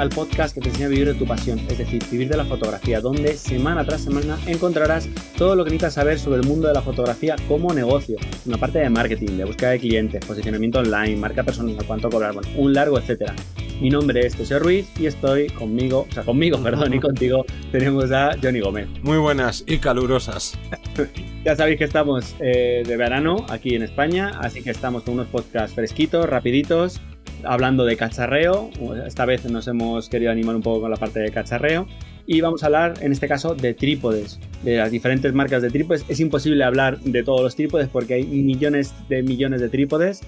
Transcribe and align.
al 0.00 0.08
podcast 0.08 0.54
que 0.54 0.62
te 0.62 0.70
enseña 0.70 0.86
a 0.86 0.88
vivir 0.88 1.08
de 1.08 1.14
tu 1.14 1.26
pasión, 1.26 1.58
es 1.68 1.76
decir, 1.76 2.02
vivir 2.10 2.26
de 2.30 2.36
la 2.38 2.46
fotografía, 2.46 3.02
donde 3.02 3.34
semana 3.34 3.84
tras 3.84 4.00
semana 4.00 4.38
encontrarás 4.46 5.06
todo 5.36 5.54
lo 5.54 5.62
que 5.62 5.70
necesitas 5.72 5.92
saber 5.92 6.18
sobre 6.18 6.40
el 6.40 6.46
mundo 6.46 6.68
de 6.68 6.74
la 6.74 6.80
fotografía 6.80 7.36
como 7.46 7.74
negocio, 7.74 8.16
una 8.46 8.56
parte 8.56 8.78
de 8.78 8.88
marketing, 8.88 9.36
de 9.36 9.44
búsqueda 9.44 9.70
de 9.72 9.78
clientes, 9.78 10.24
posicionamiento 10.24 10.78
online, 10.78 11.16
marca 11.16 11.42
personal, 11.42 11.76
cuánto 11.86 12.08
cobrar, 12.08 12.32
bueno, 12.32 12.48
un 12.56 12.72
largo 12.72 12.98
etcétera. 12.98 13.34
Mi 13.78 13.90
nombre 13.90 14.26
es 14.26 14.36
José 14.36 14.58
Ruiz 14.58 14.90
y 14.98 15.04
estoy 15.04 15.48
conmigo, 15.48 16.06
o 16.10 16.14
sea, 16.14 16.22
conmigo, 16.22 16.58
perdón, 16.62 16.94
y 16.94 16.98
contigo 16.98 17.44
tenemos 17.70 18.10
a 18.10 18.36
Johnny 18.42 18.60
Gómez. 18.60 18.88
Muy 19.02 19.18
buenas 19.18 19.64
y 19.66 19.78
calurosas. 19.78 20.58
ya 21.44 21.56
sabéis 21.56 21.76
que 21.76 21.84
estamos 21.84 22.34
eh, 22.40 22.84
de 22.86 22.96
verano 22.96 23.44
aquí 23.50 23.74
en 23.74 23.82
España, 23.82 24.32
así 24.40 24.62
que 24.62 24.70
estamos 24.70 25.02
con 25.02 25.14
unos 25.14 25.26
podcasts 25.26 25.74
fresquitos, 25.74 26.26
rapiditos, 26.26 27.02
hablando 27.44 27.84
de 27.84 27.96
cacharreo. 27.96 28.70
Esta 29.06 29.24
vez 29.24 29.44
nos 29.50 29.66
hemos 29.68 30.08
querido 30.08 30.30
animar 30.30 30.56
un 30.56 30.62
poco 30.62 30.82
con 30.82 30.90
la 30.90 30.96
parte 30.96 31.20
de 31.20 31.30
cacharreo. 31.30 31.86
Y 32.26 32.40
vamos 32.40 32.62
a 32.62 32.66
hablar, 32.66 32.94
en 33.00 33.12
este 33.12 33.26
caso, 33.26 33.54
de 33.54 33.74
trípodes, 33.74 34.38
de 34.62 34.76
las 34.76 34.90
diferentes 34.90 35.32
marcas 35.32 35.62
de 35.62 35.70
trípodes. 35.70 36.04
Es 36.08 36.20
imposible 36.20 36.62
hablar 36.62 37.00
de 37.00 37.22
todos 37.22 37.42
los 37.42 37.56
trípodes 37.56 37.88
porque 37.88 38.14
hay 38.14 38.24
millones 38.24 38.94
de 39.08 39.22
millones 39.22 39.60
de 39.60 39.68
trípodes 39.68 40.22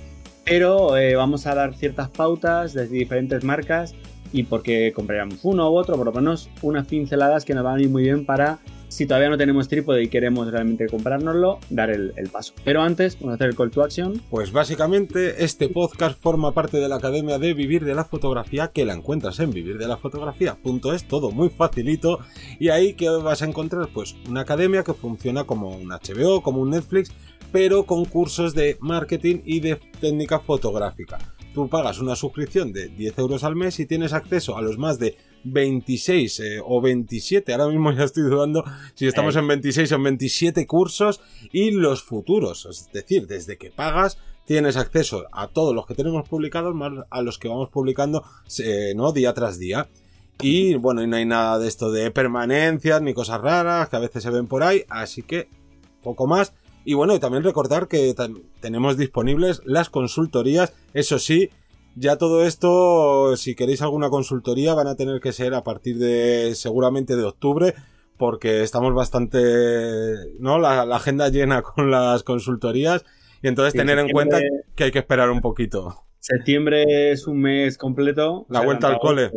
pero 0.44 0.96
eh, 0.96 1.14
vamos 1.14 1.46
a 1.46 1.54
dar 1.54 1.74
ciertas 1.74 2.08
pautas 2.08 2.72
de 2.72 2.86
diferentes 2.88 3.44
marcas 3.44 3.94
y 4.32 4.44
porque 4.44 4.92
compraríamos 4.94 5.40
uno 5.42 5.70
u 5.70 5.76
otro, 5.76 5.96
por 5.96 6.06
lo 6.06 6.12
menos 6.12 6.48
unas 6.62 6.86
pinceladas 6.86 7.44
que 7.44 7.54
nos 7.54 7.64
van 7.64 7.78
a 7.78 7.82
ir 7.82 7.90
muy 7.90 8.02
bien 8.02 8.24
para, 8.24 8.58
si 8.92 9.06
todavía 9.06 9.30
no 9.30 9.38
tenemos 9.38 9.68
trípode 9.68 10.02
y 10.02 10.08
queremos 10.08 10.50
realmente 10.50 10.86
comprárnoslo, 10.86 11.58
dar 11.70 11.88
el, 11.88 12.12
paso. 12.30 12.52
Pero 12.62 12.82
antes, 12.82 13.18
vamos 13.18 13.32
a 13.32 13.34
hacer 13.36 13.48
el 13.48 13.56
call 13.56 13.70
to 13.70 13.82
action. 13.82 14.20
Pues 14.28 14.52
básicamente 14.52 15.42
este 15.44 15.70
podcast 15.70 16.20
forma 16.20 16.52
parte 16.52 16.76
de 16.76 16.90
la 16.90 16.96
Academia 16.96 17.38
de 17.38 17.54
Vivir 17.54 17.86
de 17.86 17.94
la 17.94 18.04
Fotografía 18.04 18.68
que 18.68 18.84
la 18.84 18.92
encuentras 18.92 19.40
en 19.40 19.50
vivirdelafotografía.es, 19.50 21.08
todo 21.08 21.30
muy 21.30 21.48
facilito 21.48 22.18
y 22.60 22.68
ahí 22.68 22.92
que 22.92 23.08
vas 23.08 23.40
a 23.40 23.46
encontrar 23.46 23.88
pues 23.94 24.14
una 24.28 24.42
academia 24.42 24.84
que 24.84 24.92
funciona 24.92 25.44
como 25.44 25.70
un 25.70 25.88
HBO, 25.88 26.42
como 26.42 26.60
un 26.60 26.70
Netflix, 26.70 27.12
pero 27.50 27.84
con 27.84 28.04
cursos 28.04 28.54
de 28.54 28.76
marketing 28.80 29.38
y 29.46 29.60
de 29.60 29.76
técnica 30.02 30.38
fotográfica. 30.38 31.18
Tú 31.54 31.66
pagas 31.66 31.98
una 31.98 32.14
suscripción 32.14 32.74
de 32.74 32.88
10 32.88 33.18
euros 33.18 33.42
al 33.42 33.56
mes 33.56 33.80
y 33.80 33.86
tienes 33.86 34.12
acceso 34.12 34.58
a 34.58 34.62
los 34.62 34.76
más 34.76 34.98
de 34.98 35.16
26 35.44 36.40
eh, 36.40 36.60
o 36.64 36.80
27, 36.80 37.52
ahora 37.52 37.68
mismo 37.68 37.92
ya 37.92 38.04
estoy 38.04 38.24
dudando 38.24 38.64
si 38.94 39.06
estamos 39.06 39.36
en 39.36 39.46
26 39.48 39.92
o 39.92 39.94
en 39.96 40.02
27 40.02 40.66
cursos 40.66 41.20
y 41.52 41.70
los 41.70 42.02
futuros, 42.02 42.66
es 42.66 42.90
decir, 42.92 43.26
desde 43.26 43.56
que 43.56 43.70
pagas 43.70 44.18
tienes 44.44 44.76
acceso 44.76 45.24
a 45.32 45.48
todos 45.48 45.74
los 45.74 45.86
que 45.86 45.94
tenemos 45.94 46.28
publicados 46.28 46.74
más 46.74 46.92
a 47.10 47.22
los 47.22 47.38
que 47.38 47.48
vamos 47.48 47.68
publicando 47.70 48.24
eh, 48.58 48.92
¿no? 48.94 49.12
día 49.12 49.32
tras 49.32 49.58
día. 49.58 49.88
Y 50.40 50.74
bueno, 50.74 51.02
y 51.02 51.06
no 51.06 51.16
hay 51.16 51.24
nada 51.24 51.58
de 51.58 51.68
esto 51.68 51.92
de 51.92 52.10
permanencias 52.10 53.00
ni 53.00 53.14
cosas 53.14 53.40
raras 53.40 53.88
que 53.88 53.96
a 53.96 54.00
veces 54.00 54.22
se 54.22 54.30
ven 54.30 54.48
por 54.48 54.62
ahí, 54.62 54.84
así 54.88 55.22
que 55.22 55.48
poco 56.02 56.26
más. 56.26 56.52
Y 56.84 56.94
bueno, 56.94 57.14
y 57.14 57.20
también 57.20 57.44
recordar 57.44 57.86
que 57.86 58.12
tenemos 58.60 58.96
disponibles 58.96 59.62
las 59.64 59.88
consultorías. 59.88 60.72
Eso 60.94 61.20
sí, 61.20 61.50
ya 61.94 62.16
todo 62.16 62.44
esto, 62.44 63.36
si 63.36 63.54
queréis 63.54 63.82
alguna 63.82 64.10
consultoría, 64.10 64.74
van 64.74 64.86
a 64.86 64.96
tener 64.96 65.20
que 65.20 65.32
ser 65.32 65.54
a 65.54 65.64
partir 65.64 65.98
de 65.98 66.54
seguramente 66.54 67.16
de 67.16 67.24
octubre, 67.24 67.74
porque 68.16 68.62
estamos 68.62 68.94
bastante, 68.94 69.38
¿no? 70.38 70.58
La, 70.58 70.82
agenda 70.82 71.28
llena 71.28 71.62
con 71.62 71.90
las 71.90 72.22
consultorías. 72.22 73.04
Y 73.42 73.48
entonces 73.48 73.74
tener 73.74 73.98
en 73.98 74.10
cuenta 74.10 74.40
que 74.76 74.84
hay 74.84 74.90
que 74.92 75.00
esperar 75.00 75.30
un 75.30 75.40
poquito. 75.40 76.04
Septiembre 76.20 77.10
es 77.10 77.26
un 77.26 77.40
mes 77.40 77.76
completo. 77.76 78.46
La 78.48 78.60
vuelta 78.60 78.86
al 78.86 78.98
cole. 79.00 79.30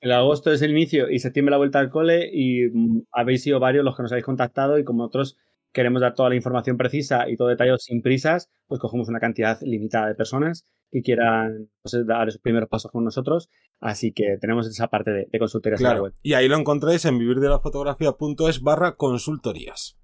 El 0.00 0.12
agosto 0.12 0.52
es 0.52 0.62
el 0.62 0.70
inicio 0.70 1.10
y 1.10 1.18
septiembre 1.18 1.50
la 1.50 1.56
vuelta 1.56 1.80
al 1.80 1.90
cole 1.90 2.30
y 2.32 2.68
mm, 2.68 3.06
habéis 3.10 3.42
sido 3.42 3.58
varios 3.58 3.84
los 3.84 3.96
que 3.96 4.02
nos 4.02 4.12
habéis 4.12 4.24
contactado 4.24 4.78
y 4.78 4.84
como 4.84 5.02
otros 5.02 5.36
queremos 5.72 6.00
dar 6.00 6.14
toda 6.14 6.28
la 6.28 6.36
información 6.36 6.76
precisa 6.76 7.28
y 7.28 7.36
todo 7.36 7.48
detallado 7.48 7.78
sin 7.78 8.02
prisas, 8.02 8.50
pues 8.66 8.80
cogemos 8.80 9.08
una 9.08 9.20
cantidad 9.20 9.58
limitada 9.62 10.08
de 10.08 10.14
personas 10.14 10.66
que 10.90 11.02
quieran 11.02 11.68
pues, 11.82 12.06
dar 12.06 12.28
esos 12.28 12.40
primeros 12.40 12.68
pasos 12.68 12.90
con 12.90 13.04
nosotros. 13.04 13.48
Así 13.80 14.12
que 14.12 14.38
tenemos 14.40 14.66
esa 14.66 14.88
parte 14.88 15.10
de, 15.10 15.28
de 15.30 15.38
consultorías 15.38 15.80
claro. 15.80 16.04
web. 16.04 16.14
Y 16.22 16.34
ahí 16.34 16.48
lo 16.48 16.56
encontráis 16.56 17.04
en 17.04 17.18
vivirdelafotografía.es 17.18 18.62
barra 18.62 18.96
consultorías. 18.96 19.98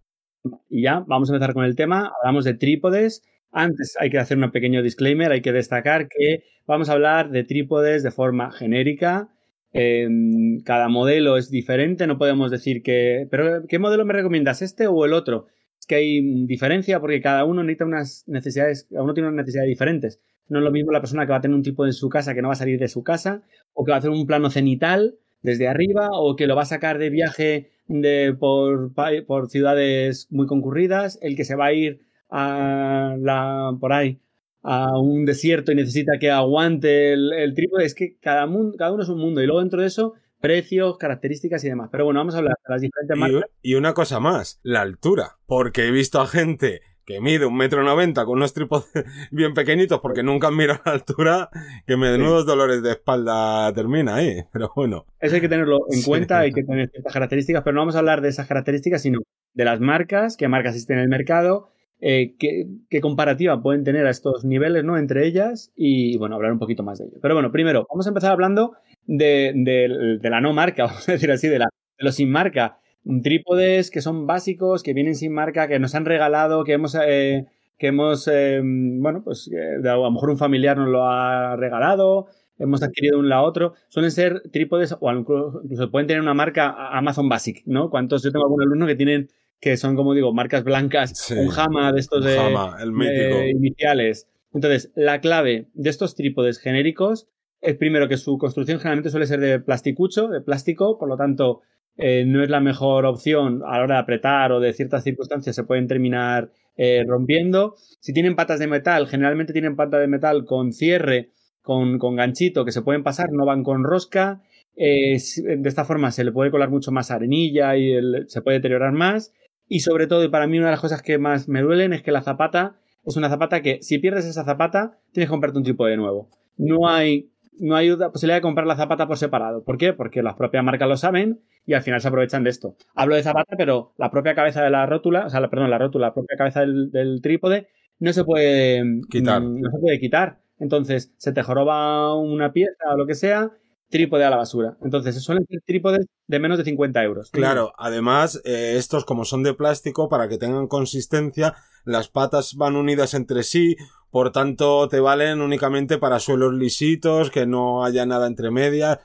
Y 0.69 0.83
ya, 0.83 1.05
vamos 1.07 1.31
a 1.31 1.35
empezar 1.35 1.55
con 1.55 1.65
el 1.65 1.75
tema. 1.75 2.13
Hablamos 2.21 2.45
de 2.45 2.55
trípodes. 2.55 3.23
Antes 3.51 3.97
hay 3.99 4.11
que 4.11 4.19
hacer 4.19 4.37
un 4.37 4.51
pequeño 4.51 4.83
disclaimer, 4.83 5.31
hay 5.31 5.41
que 5.41 5.53
destacar 5.53 6.09
que 6.09 6.45
vamos 6.67 6.89
a 6.89 6.93
hablar 6.93 7.31
de 7.31 7.45
trípodes 7.45 8.03
de 8.03 8.11
forma 8.11 8.51
genérica, 8.51 9.31
Em, 9.77 10.61
cada 10.61 10.89
modelo 10.89 11.37
es 11.37 11.51
diferente, 11.51 12.07
no 12.07 12.17
podemos 12.17 12.53
decir 12.53 12.81
que, 12.85 13.27
pero 13.29 13.67
¿qué 13.69 13.81
modelo 13.81 14.05
me 14.05 14.13
recomiendas, 14.13 14.63
este 14.63 14.87
o 14.87 15.05
el 15.05 15.13
otro? 15.13 15.49
Que 15.87 15.97
hay 15.97 16.47
diferencia 16.47 17.01
porque 17.01 17.21
cada 17.21 17.45
uno 17.45 17.63
necesita 17.63 17.85
unas 17.85 18.25
necesidades, 18.27 18.87
cada 18.91 19.03
uno 19.03 19.15
tiene 19.15 19.29
unas 19.29 19.45
necesidades 19.45 19.69
diferentes. 19.69 20.21
No 20.49 20.59
es 20.59 20.65
lo 20.65 20.71
mismo 20.71 20.93
la 20.93 21.01
persona 21.01 21.25
que 21.25 21.33
va 21.33 21.39
a 21.39 21.41
tener 21.41 21.55
un 21.55 21.63
tipo 21.63 21.87
en 21.87 21.93
su 21.93 22.09
casa 22.09 22.35
que 22.35 22.43
no 22.43 22.49
va 22.49 22.55
a 22.55 22.57
salir 22.57 22.79
de 22.79 22.89
su 22.89 23.03
casa, 23.03 23.43
o 23.73 23.85
que 23.85 23.91
va 23.91 23.97
a 23.97 23.99
hacer 23.99 24.11
un 24.11 24.27
plano 24.27 24.51
cenital 24.51 25.17
desde 25.43 25.69
arriba, 25.69 26.11
o 26.13 26.37
que 26.37 26.47
lo 26.47 26.57
va 26.57 26.63
a 26.63 26.67
sacar 26.67 26.99
de 26.99 27.11
viaje 27.11 27.71
de, 27.87 28.35
por, 28.39 28.93
por 29.27 29.49
ciudades 29.49 30.29
muy 30.31 30.47
concurridas, 30.47 31.19
el 31.23 31.37
que 31.37 31.45
se 31.45 31.55
va 31.55 31.67
a 31.67 31.73
ir 31.73 32.01
a 32.31 33.17
la, 33.19 33.77
por 33.81 33.93
ahí 33.93 34.21
a 34.65 34.99
un 34.99 35.27
desierto 35.27 35.73
y 35.73 35.75
necesita 35.75 36.19
que 36.19 36.31
aguante 36.31 37.13
el, 37.13 37.53
trípode, 37.55 37.85
es 37.85 37.95
que 37.95 38.17
cada, 38.19 38.47
mundo, 38.47 38.77
cada 38.79 38.93
uno 38.93 39.03
es 39.03 39.09
un 39.11 39.21
mundo. 39.21 39.43
Y 39.43 39.47
luego 39.47 39.61
dentro 39.61 39.83
de 39.83 39.87
eso, 39.87 40.15
precios, 40.45 40.99
características 40.99 41.65
y 41.65 41.71
demás. 41.71 41.89
Pero 41.91 42.05
bueno, 42.05 42.21
vamos 42.21 42.35
a 42.35 42.39
hablar 42.39 42.55
de 42.63 42.73
las 42.75 42.83
diferentes 42.83 43.17
marcas. 43.17 43.51
Y 43.63 43.77
una 43.77 43.95
cosa 43.95 44.21
más, 44.21 44.61
la 44.63 44.83
altura. 44.83 45.39
Porque 45.47 45.87
he 45.87 45.91
visto 45.91 46.21
a 46.21 46.27
gente 46.27 46.83
que 47.07 47.23
mide 47.23 47.47
un 47.47 47.57
metro 47.57 47.83
noventa 47.83 48.27
con 48.27 48.37
unos 48.37 48.53
trípodes 48.53 48.87
bien 49.31 49.55
pequeñitos 49.55 50.01
porque 50.01 50.23
nunca 50.23 50.49
han 50.49 50.57
mirado 50.57 50.81
la 50.85 50.93
altura, 50.93 51.49
que 51.87 51.97
me 51.97 52.17
nuevos 52.19 52.45
dolores 52.45 52.83
de 52.83 52.91
espalda 52.91 53.73
termina 53.73 54.17
ahí. 54.17 54.43
Pero 54.53 54.71
bueno. 54.77 55.07
Eso 55.19 55.35
hay 55.35 55.41
que 55.41 55.49
tenerlo 55.49 55.79
en 55.91 56.03
cuenta, 56.03 56.41
hay 56.41 56.53
que 56.53 56.63
tener 56.65 56.91
ciertas 56.91 57.13
características, 57.15 57.63
pero 57.63 57.75
no 57.75 57.81
vamos 57.81 57.97
a 57.97 58.01
hablar 58.01 58.21
de 58.21 58.29
esas 58.29 58.47
características, 58.47 59.01
sino 59.01 59.21
de 59.55 59.65
las 59.65 59.81
marcas, 59.81 60.37
qué 60.37 60.47
marcas 60.49 60.75
existen 60.75 60.99
en 60.99 61.05
el 61.05 61.09
mercado, 61.09 61.71
eh, 62.03 62.35
qué, 62.39 63.01
comparativa 63.01 63.63
pueden 63.63 63.83
tener 63.83 64.07
a 64.07 64.11
estos 64.11 64.45
niveles, 64.45 64.85
¿no? 64.85 64.99
Entre 64.99 65.27
ellas 65.27 65.73
y, 65.75 66.19
bueno, 66.19 66.35
hablar 66.35 66.53
un 66.53 66.59
poquito 66.59 66.83
más 66.83 66.99
de 66.99 67.07
ello. 67.07 67.17
Pero 67.23 67.33
bueno, 67.33 67.51
primero, 67.51 67.87
vamos 67.89 68.07
a 68.07 68.11
empezar 68.11 68.33
hablando 68.33 68.75
de, 69.07 70.19
la 70.23 70.41
no 70.41 70.53
marca, 70.53 70.85
vamos 70.87 71.09
a 71.09 71.13
decir 71.13 71.31
así, 71.31 71.49
de, 71.49 71.59
la, 71.59 71.67
de 71.99 72.05
los 72.05 72.15
sin 72.15 72.31
marca. 72.31 72.79
Trípodes 73.23 73.91
que 73.91 74.01
son 74.01 74.27
básicos, 74.27 74.83
que 74.83 74.95
vienen 74.95 75.15
sin 75.15 75.33
marca, 75.33 75.69
que 75.69 75.79
nos 75.79 75.95
han 75.95 76.07
regalado, 76.07 76.65
que 76.65 76.73
hemos, 76.73 76.97
eh, 77.07 77.47
que 77.79 77.89
hemos, 77.89 78.29
eh, 78.29 78.61
bueno, 78.63 79.23
pues 79.23 79.51
a 79.53 79.97
lo 79.97 80.11
mejor 80.11 80.31
un 80.31 80.39
familiar 80.39 80.79
nos 80.79 80.89
lo 80.89 81.07
ha 81.07 81.55
regalado, 81.57 82.29
hemos 82.59 82.83
adquirido 82.83 83.19
un 83.19 83.29
la 83.29 83.43
otro. 83.43 83.75
Suelen 83.89 84.11
ser 84.11 84.43
trípodes 84.51 84.97
o 84.99 85.13
incluso 85.13 85.91
pueden 85.91 86.07
tener 86.07 86.23
una 86.23 86.35
marca 86.35 86.75
Amazon 86.97 87.29
Basic, 87.29 87.63
¿no? 87.67 87.91
¿Cuántos? 87.91 88.23
Yo 88.23 88.33
tengo 88.33 88.47
algún 88.47 88.63
alumno 88.63 88.87
que 88.87 88.97
tienen 88.97 89.29
que 89.61 89.77
son, 89.79 89.97
como 89.97 90.13
digo, 90.13 90.33
marcas 90.35 90.63
blancas, 90.63 91.31
un 91.31 91.51
Hama 91.57 91.93
de 91.93 92.01
estos 92.01 92.23
de, 92.23 93.51
iniciales. 93.51 94.29
Entonces, 94.53 94.93
la 94.95 95.21
clave 95.21 95.69
de 95.73 95.91
estos 95.91 96.15
trípodes 96.15 96.59
genéricos 96.59 97.29
es 97.65 97.77
primero 97.77 98.09
que 98.09 98.17
su 98.17 98.39
construcción 98.39 98.79
generalmente 98.79 99.11
suele 99.11 99.27
ser 99.27 99.41
de 99.41 99.61
plasticucho, 99.61 100.29
de 100.29 100.41
plástico, 100.41 100.99
por 100.99 101.09
lo 101.09 101.17
tanto, 101.17 101.63
eh, 101.97 102.25
no 102.27 102.43
es 102.43 102.51
la 102.51 102.61
mejor 102.61 103.07
opción 103.07 103.63
a 103.65 103.79
la 103.79 103.85
hora 103.85 103.95
de 103.97 104.01
apretar 104.01 104.53
o 104.53 104.61
de 104.61 104.73
ciertas 104.73 105.05
circunstancias 105.05 105.55
se 105.55 105.65
pueden 105.65 105.87
terminar 105.87 106.51
eh, 106.77 107.05
rompiendo. 107.07 107.77
Si 108.01 108.13
tienen 108.13 108.37
patas 108.37 108.59
de 108.59 108.67
metal, 108.67 109.07
generalmente 109.07 109.53
tienen 109.53 109.77
patas 109.77 110.01
de 110.01 110.09
metal 110.09 110.45
con 110.45 110.73
cierre, 110.73 111.31
con, 111.63 111.99
ganchito 111.99 112.65
que 112.65 112.73
se 112.73 112.83
pueden 112.83 113.03
pasar, 113.03 113.33
no 113.33 113.47
van 113.47 113.63
con 113.63 113.85
rosca. 113.85 114.43
Eh, 114.77 115.17
de 115.37 115.69
esta 115.69 115.85
forma 115.85 116.11
se 116.11 116.25
le 116.25 116.33
puede 116.33 116.51
colar 116.51 116.69
mucho 116.71 116.91
más 116.91 117.11
arenilla 117.11 117.77
y 117.77 117.95
se 118.27 118.43
puede 118.43 118.59
deteriorar 118.59 118.93
más. 118.93 119.33
Y 119.69 119.81
sobre 119.81 120.07
todo, 120.07 120.25
y 120.25 120.29
para 120.29 120.47
mí 120.47 120.59
una 120.59 120.67
de 120.67 120.73
las 120.73 120.81
cosas 120.81 121.01
que 121.01 121.19
más 121.19 121.49
me 121.49 121.63
duelen 121.63 121.93
es 121.93 122.03
que 122.03 122.13
la 122.13 122.23
zapata 122.23 122.77
es 123.07 123.17
una 123.17 123.29
zapata 123.29 123.63
que 123.63 123.83
si 123.83 123.99
pierdes 123.99 124.25
esa 124.25 124.45
zapata, 124.45 124.99
tienes 125.13 125.29
que 125.29 125.33
comprarte 125.33 125.59
un 125.59 125.65
trípode 125.65 125.93
de 125.93 125.97
nuevo. 125.97 126.29
No 126.57 126.89
hay, 126.89 127.31
no 127.59 127.77
hay 127.77 127.95
posibilidad 127.97 128.39
de 128.39 128.43
comprar 128.43 128.67
la 128.67 128.77
zapata 128.77 129.07
por 129.07 129.19
separado. 129.19 129.65
¿Por 129.65 129.79
qué? 129.79 129.93
Porque 129.93 130.23
las 130.23 130.35
propias 130.35 130.65
marcas 130.65 130.89
lo 130.89 130.97
saben 130.97 131.41
y 131.67 131.75
al 131.75 131.83
final 131.83 132.01
se 132.01 132.09
aprovechan 132.09 132.45
de 132.45 132.51
esto. 132.51 132.77
Hablo 132.95 133.15
de 133.15 133.23
zapata, 133.23 133.57
pero 133.57 133.93
la 133.97 134.11
propia 134.11 134.35
cabeza 134.35 134.63
de 134.63 134.71
la 134.71 134.87
rótula, 134.87 135.27
o 135.27 135.31
sea, 135.31 135.49
perdón, 135.49 135.71
la 135.71 135.79
rótula, 135.79 136.09
la 136.09 136.15
propia 136.15 136.37
cabeza 136.37 136.61
del, 136.61 137.21
trípode, 137.23 137.69
no 137.99 138.13
se 138.13 138.25
puede 138.25 138.83
quitar. 139.11 139.43
No 139.43 139.71
se 139.71 139.79
puede 139.79 140.01
quitar. 140.01 140.41
Entonces, 140.59 141.13
se 141.17 141.33
te 141.33 141.43
joroba 141.43 142.15
una 142.15 142.53
pieza 142.53 142.93
o 142.93 142.97
lo 142.97 143.07
que 143.07 143.15
sea 143.15 143.51
trípode 143.91 144.25
a 144.25 144.31
la 144.31 144.37
basura. 144.37 144.77
Entonces, 144.83 145.23
suelen 145.23 145.47
ser 145.47 145.61
trípodes 145.65 146.07
de 146.27 146.41
menos 146.41 146.59
de 146.59 146.65
50 146.65 147.03
euros. 147.05 147.31
Claro, 147.31 147.73
además, 147.79 148.41
eh, 148.45 148.75
estos 148.77 149.05
como 149.05 149.25
son 149.25 149.43
de 149.45 149.55
plástico, 149.55 150.09
para 150.09 150.29
que 150.29 150.39
tengan 150.39 150.67
consistencia, 150.67 151.55
las 151.85 152.09
patas 152.09 152.55
van 152.57 152.77
unidas 152.77 153.15
entre 153.15 153.43
sí, 153.45 153.77
por 154.15 154.31
tanto, 154.31 154.87
te 154.89 155.01
valen 155.01 155.41
únicamente 155.41 155.99
para 155.99 156.21
suelos 156.21 156.55
lisitos, 156.55 157.33
que 157.33 157.47
no 157.47 157.85
haya 157.85 158.07
nada 158.07 158.29
entre 158.29 158.53
medias. 158.53 159.01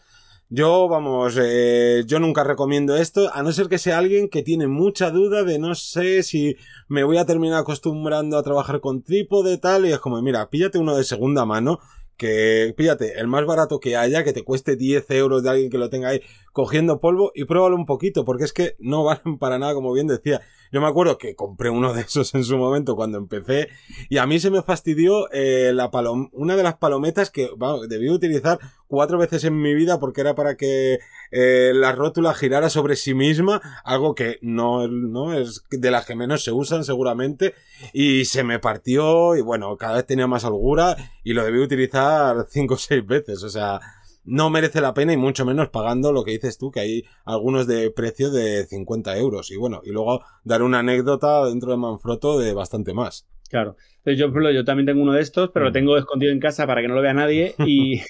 Yo, 0.49 0.87
vamos, 0.87 1.35
eh, 1.41 2.03
yo 2.05 2.19
nunca 2.19 2.43
recomiendo 2.43 2.95
esto, 2.95 3.33
a 3.33 3.41
no 3.41 3.51
ser 3.51 3.69
que 3.69 3.79
sea 3.79 3.97
alguien 3.97 4.29
que 4.29 4.43
tiene 4.43 4.67
mucha 4.67 5.09
duda 5.09 5.43
de 5.43 5.57
no 5.57 5.73
sé 5.73 6.21
si 6.21 6.57
me 6.89 7.03
voy 7.03 7.17
a 7.17 7.25
terminar 7.25 7.61
acostumbrando 7.61 8.37
a 8.37 8.43
trabajar 8.43 8.81
con 8.81 9.01
trípode 9.01 9.57
tal, 9.57 9.87
y 9.87 9.93
es 9.93 9.97
como, 9.97 10.21
mira, 10.21 10.47
píllate 10.51 10.77
uno 10.77 10.95
de 10.95 11.03
segunda 11.03 11.43
mano, 11.43 11.79
que 12.15 12.75
píllate 12.77 13.19
el 13.19 13.25
más 13.25 13.47
barato 13.47 13.79
que 13.79 13.95
haya, 13.95 14.23
que 14.23 14.31
te 14.31 14.43
cueste 14.43 14.75
10 14.75 15.09
euros 15.09 15.41
de 15.41 15.49
alguien 15.49 15.71
que 15.71 15.79
lo 15.79 15.89
tenga 15.89 16.09
ahí 16.09 16.21
cogiendo 16.53 16.99
polvo 16.99 17.31
y 17.33 17.45
pruébalo 17.45 17.75
un 17.75 17.87
poquito, 17.87 18.25
porque 18.25 18.43
es 18.43 18.53
que 18.53 18.75
no 18.77 19.03
valen 19.05 19.39
para 19.39 19.57
nada, 19.57 19.73
como 19.73 19.91
bien 19.91 20.05
decía. 20.05 20.41
Yo 20.71 20.81
me 20.81 20.87
acuerdo 20.87 21.17
que 21.17 21.35
compré 21.35 21.69
uno 21.69 21.93
de 21.93 22.01
esos 22.01 22.33
en 22.35 22.43
su 22.43 22.57
momento 22.57 22.95
cuando 22.95 23.17
empecé 23.17 23.69
y 24.09 24.17
a 24.17 24.27
mí 24.27 24.39
se 24.39 24.51
me 24.51 24.61
fastidió 24.61 25.31
eh, 25.31 25.71
la 25.73 25.91
palom 25.91 26.29
una 26.33 26.55
de 26.55 26.63
las 26.63 26.77
palometas 26.77 27.29
que 27.31 27.49
debí 27.87 28.09
utilizar 28.09 28.59
cuatro 28.87 29.17
veces 29.17 29.43
en 29.43 29.59
mi 29.61 29.73
vida 29.73 29.99
porque 29.99 30.21
era 30.21 30.35
para 30.35 30.55
que 30.55 30.99
eh, 31.31 31.71
la 31.73 31.91
rótula 31.91 32.33
girara 32.33 32.69
sobre 32.69 32.95
sí 32.95 33.13
misma, 33.13 33.61
algo 33.83 34.15
que 34.15 34.39
no, 34.41 34.87
no 34.87 35.33
es 35.33 35.63
de 35.69 35.91
las 35.91 36.05
que 36.05 36.15
menos 36.15 36.43
se 36.43 36.51
usan 36.51 36.83
seguramente 36.83 37.53
y 37.93 38.25
se 38.25 38.43
me 38.43 38.59
partió 38.59 39.35
y 39.35 39.41
bueno, 39.41 39.77
cada 39.77 39.95
vez 39.95 40.05
tenía 40.05 40.27
más 40.27 40.43
holgura 40.43 40.97
y 41.23 41.33
lo 41.33 41.43
debí 41.43 41.59
utilizar 41.59 42.47
cinco 42.49 42.75
o 42.75 42.77
seis 42.77 43.05
veces, 43.05 43.43
o 43.43 43.49
sea, 43.49 43.79
no 44.29 44.49
merece 44.49 44.79
la 44.79 44.93
pena 44.93 45.13
y 45.13 45.17
mucho 45.17 45.45
menos 45.45 45.69
pagando 45.69 46.13
lo 46.13 46.23
que 46.23 46.31
dices 46.31 46.57
tú, 46.57 46.71
que 46.71 46.79
hay 46.79 47.03
algunos 47.25 47.67
de 47.67 47.91
precio 47.91 48.29
de 48.29 48.65
50 48.65 49.17
euros. 49.17 49.51
Y 49.51 49.57
bueno, 49.57 49.81
y 49.83 49.91
luego 49.91 50.21
dar 50.43 50.61
una 50.61 50.79
anécdota 50.79 51.45
dentro 51.45 51.71
de 51.71 51.77
Manfrotto 51.77 52.39
de 52.39 52.53
bastante 52.53 52.93
más. 52.93 53.27
Claro. 53.49 53.75
Entonces 53.97 54.19
yo, 54.19 54.51
yo 54.51 54.63
también 54.63 54.85
tengo 54.85 55.01
uno 55.01 55.13
de 55.13 55.21
estos, 55.21 55.49
pero 55.49 55.65
lo 55.65 55.71
mm. 55.71 55.73
tengo 55.73 55.97
escondido 55.97 56.31
en 56.31 56.39
casa 56.39 56.67
para 56.67 56.81
que 56.81 56.87
no 56.87 56.93
lo 56.93 57.01
vea 57.01 57.13
nadie 57.13 57.55
y, 57.65 58.01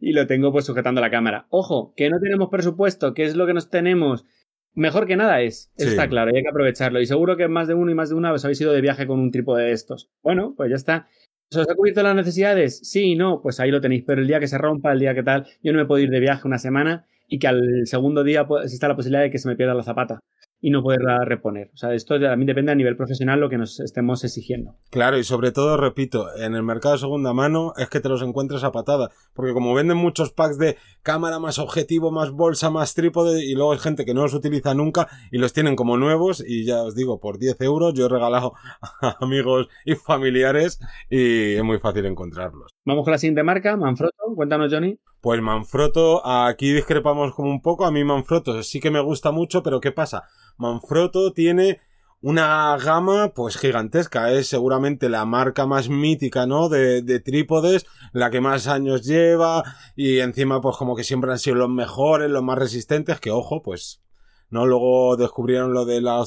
y 0.00 0.12
lo 0.12 0.26
tengo 0.26 0.50
pues 0.52 0.66
sujetando 0.66 1.00
la 1.00 1.10
cámara. 1.10 1.46
Ojo, 1.50 1.94
que 1.96 2.10
no 2.10 2.18
tenemos 2.20 2.48
presupuesto, 2.50 3.14
que 3.14 3.24
es 3.24 3.36
lo 3.36 3.46
que 3.46 3.54
nos 3.54 3.70
tenemos. 3.70 4.26
Mejor 4.74 5.06
que 5.06 5.16
nada 5.16 5.42
es, 5.42 5.70
eso 5.76 5.90
está 5.90 6.08
claro, 6.08 6.30
y 6.32 6.36
hay 6.38 6.42
que 6.42 6.48
aprovecharlo. 6.48 6.98
Y 7.00 7.06
seguro 7.06 7.36
que 7.36 7.46
más 7.46 7.68
de 7.68 7.74
uno 7.74 7.90
y 7.90 7.94
más 7.94 8.08
de 8.08 8.14
una 8.14 8.32
os 8.32 8.42
habéis 8.44 8.60
ido 8.62 8.72
de 8.72 8.80
viaje 8.80 9.06
con 9.06 9.20
un 9.20 9.30
trípode 9.30 9.64
de 9.64 9.72
estos. 9.72 10.10
Bueno, 10.22 10.54
pues 10.56 10.70
ya 10.70 10.76
está. 10.76 11.08
¿Os 11.54 11.68
ha 11.68 11.74
cubierto 11.74 12.02
las 12.02 12.14
necesidades? 12.16 12.78
Sí, 12.82 13.14
no, 13.14 13.40
pues 13.42 13.60
ahí 13.60 13.70
lo 13.70 13.80
tenéis. 13.80 14.04
Pero 14.06 14.20
el 14.20 14.26
día 14.26 14.40
que 14.40 14.48
se 14.48 14.58
rompa, 14.58 14.92
el 14.92 15.00
día 15.00 15.14
que 15.14 15.22
tal, 15.22 15.46
yo 15.62 15.72
no 15.72 15.78
me 15.78 15.86
puedo 15.86 16.02
ir 16.02 16.10
de 16.10 16.20
viaje 16.20 16.46
una 16.46 16.58
semana 16.58 17.06
y 17.28 17.38
que 17.38 17.48
al 17.48 17.86
segundo 17.86 18.24
día 18.24 18.46
exista 18.62 18.88
la 18.88 18.96
posibilidad 18.96 19.22
de 19.22 19.30
que 19.30 19.38
se 19.38 19.48
me 19.48 19.56
pierda 19.56 19.74
la 19.74 19.82
zapata 19.82 20.20
y 20.62 20.70
no 20.70 20.82
poderla 20.82 21.24
reponer. 21.24 21.70
O 21.74 21.76
sea, 21.76 21.92
esto 21.92 22.18
también 22.20 22.46
depende 22.46 22.72
a 22.72 22.76
nivel 22.76 22.96
profesional 22.96 23.40
lo 23.40 23.50
que 23.50 23.58
nos 23.58 23.80
estemos 23.80 24.22
exigiendo. 24.24 24.76
Claro, 24.90 25.18
y 25.18 25.24
sobre 25.24 25.50
todo, 25.50 25.76
repito, 25.76 26.28
en 26.38 26.54
el 26.54 26.62
mercado 26.62 26.94
de 26.94 27.00
segunda 27.00 27.34
mano 27.34 27.74
es 27.76 27.90
que 27.90 28.00
te 28.00 28.08
los 28.08 28.22
encuentres 28.22 28.62
a 28.62 28.70
patada. 28.70 29.10
Porque 29.34 29.52
como 29.52 29.74
venden 29.74 29.96
muchos 29.96 30.32
packs 30.32 30.58
de 30.58 30.76
cámara 31.02 31.40
más 31.40 31.58
objetivo, 31.58 32.12
más 32.12 32.30
bolsa, 32.30 32.70
más 32.70 32.94
trípode, 32.94 33.44
y 33.44 33.54
luego 33.54 33.72
hay 33.72 33.80
gente 33.80 34.04
que 34.04 34.14
no 34.14 34.22
los 34.22 34.34
utiliza 34.34 34.72
nunca 34.72 35.08
y 35.32 35.38
los 35.38 35.52
tienen 35.52 35.74
como 35.74 35.96
nuevos, 35.96 36.42
y 36.46 36.64
ya 36.64 36.82
os 36.82 36.94
digo, 36.94 37.18
por 37.18 37.38
10 37.38 37.60
euros 37.62 37.94
yo 37.94 38.06
he 38.06 38.08
regalado 38.08 38.52
a 39.00 39.16
amigos 39.20 39.68
y 39.84 39.96
familiares 39.96 40.78
y 41.10 41.54
es 41.54 41.64
muy 41.64 41.80
fácil 41.80 42.06
encontrarlos. 42.06 42.76
Vamos 42.84 43.04
con 43.04 43.12
la 43.12 43.18
siguiente 43.18 43.44
marca, 43.44 43.76
Manfrotto. 43.76 44.34
Cuéntanos, 44.34 44.72
Johnny. 44.72 44.98
Pues 45.20 45.40
Manfrotto, 45.40 46.26
aquí 46.26 46.72
discrepamos 46.72 47.32
como 47.32 47.50
un 47.50 47.62
poco. 47.62 47.84
A 47.84 47.92
mí 47.92 48.02
Manfrotto 48.02 48.60
sí 48.64 48.80
que 48.80 48.90
me 48.90 49.00
gusta 49.00 49.30
mucho, 49.30 49.62
pero 49.62 49.80
¿qué 49.80 49.92
pasa? 49.92 50.24
Manfrotto 50.56 51.32
tiene 51.32 51.80
una 52.22 52.76
gama 52.78 53.32
pues 53.34 53.56
gigantesca, 53.56 54.32
es 54.32 54.48
seguramente 54.48 55.08
la 55.08 55.24
marca 55.24 55.66
más 55.66 55.88
mítica, 55.88 56.46
¿no? 56.46 56.68
De, 56.68 57.02
de, 57.02 57.20
trípodes, 57.20 57.86
la 58.12 58.30
que 58.30 58.40
más 58.40 58.66
años 58.66 59.02
lleva 59.04 59.62
y 59.96 60.18
encima 60.20 60.60
pues 60.60 60.76
como 60.76 60.96
que 60.96 61.04
siempre 61.04 61.30
han 61.30 61.38
sido 61.38 61.56
los 61.56 61.68
mejores, 61.68 62.30
los 62.30 62.42
más 62.42 62.58
resistentes, 62.58 63.20
que 63.20 63.30
ojo, 63.30 63.62
pues 63.62 64.02
¿no? 64.50 64.66
Luego 64.66 65.16
descubrieron 65.16 65.72
lo 65.72 65.84
de 65.84 66.00
la 66.00 66.22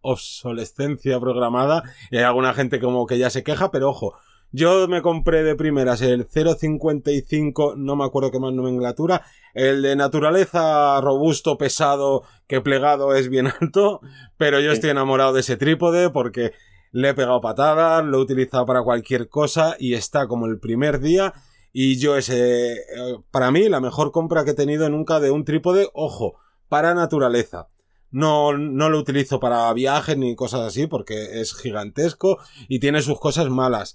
obsolescencia 0.00 1.18
programada 1.18 1.82
y 2.10 2.18
hay 2.18 2.22
alguna 2.22 2.54
gente 2.54 2.78
como 2.78 3.04
que 3.04 3.18
ya 3.18 3.30
se 3.30 3.42
queja, 3.42 3.70
pero 3.70 3.90
ojo, 3.90 4.14
yo 4.54 4.86
me 4.86 5.02
compré 5.02 5.42
de 5.42 5.56
primeras 5.56 6.00
el 6.00 6.28
0.55, 6.28 7.74
no 7.76 7.96
me 7.96 8.04
acuerdo 8.04 8.30
qué 8.30 8.38
más 8.38 8.52
nomenclatura, 8.52 9.26
el 9.52 9.82
de 9.82 9.96
naturaleza 9.96 11.00
robusto, 11.00 11.58
pesado, 11.58 12.22
que 12.46 12.60
plegado 12.60 13.16
es 13.16 13.28
bien 13.28 13.48
alto, 13.60 14.00
pero 14.36 14.60
yo 14.60 14.70
estoy 14.70 14.90
enamorado 14.90 15.32
de 15.32 15.40
ese 15.40 15.56
trípode 15.56 16.08
porque 16.10 16.52
le 16.92 17.08
he 17.08 17.14
pegado 17.14 17.40
patadas, 17.40 18.04
lo 18.04 18.18
he 18.18 18.20
utilizado 18.20 18.64
para 18.64 18.84
cualquier 18.84 19.28
cosa 19.28 19.74
y 19.76 19.94
está 19.94 20.28
como 20.28 20.46
el 20.46 20.60
primer 20.60 21.00
día 21.00 21.34
y 21.72 21.98
yo 21.98 22.16
ese, 22.16 22.74
eh, 22.74 23.18
para 23.32 23.50
mí, 23.50 23.68
la 23.68 23.80
mejor 23.80 24.12
compra 24.12 24.44
que 24.44 24.52
he 24.52 24.54
tenido 24.54 24.88
nunca 24.88 25.18
de 25.18 25.32
un 25.32 25.44
trípode, 25.44 25.88
ojo, 25.94 26.38
para 26.68 26.94
naturaleza. 26.94 27.66
No, 28.12 28.56
no 28.56 28.88
lo 28.88 29.00
utilizo 29.00 29.40
para 29.40 29.72
viajes 29.72 30.16
ni 30.16 30.36
cosas 30.36 30.60
así 30.60 30.86
porque 30.86 31.40
es 31.40 31.56
gigantesco 31.56 32.38
y 32.68 32.78
tiene 32.78 33.02
sus 33.02 33.18
cosas 33.18 33.50
malas. 33.50 33.94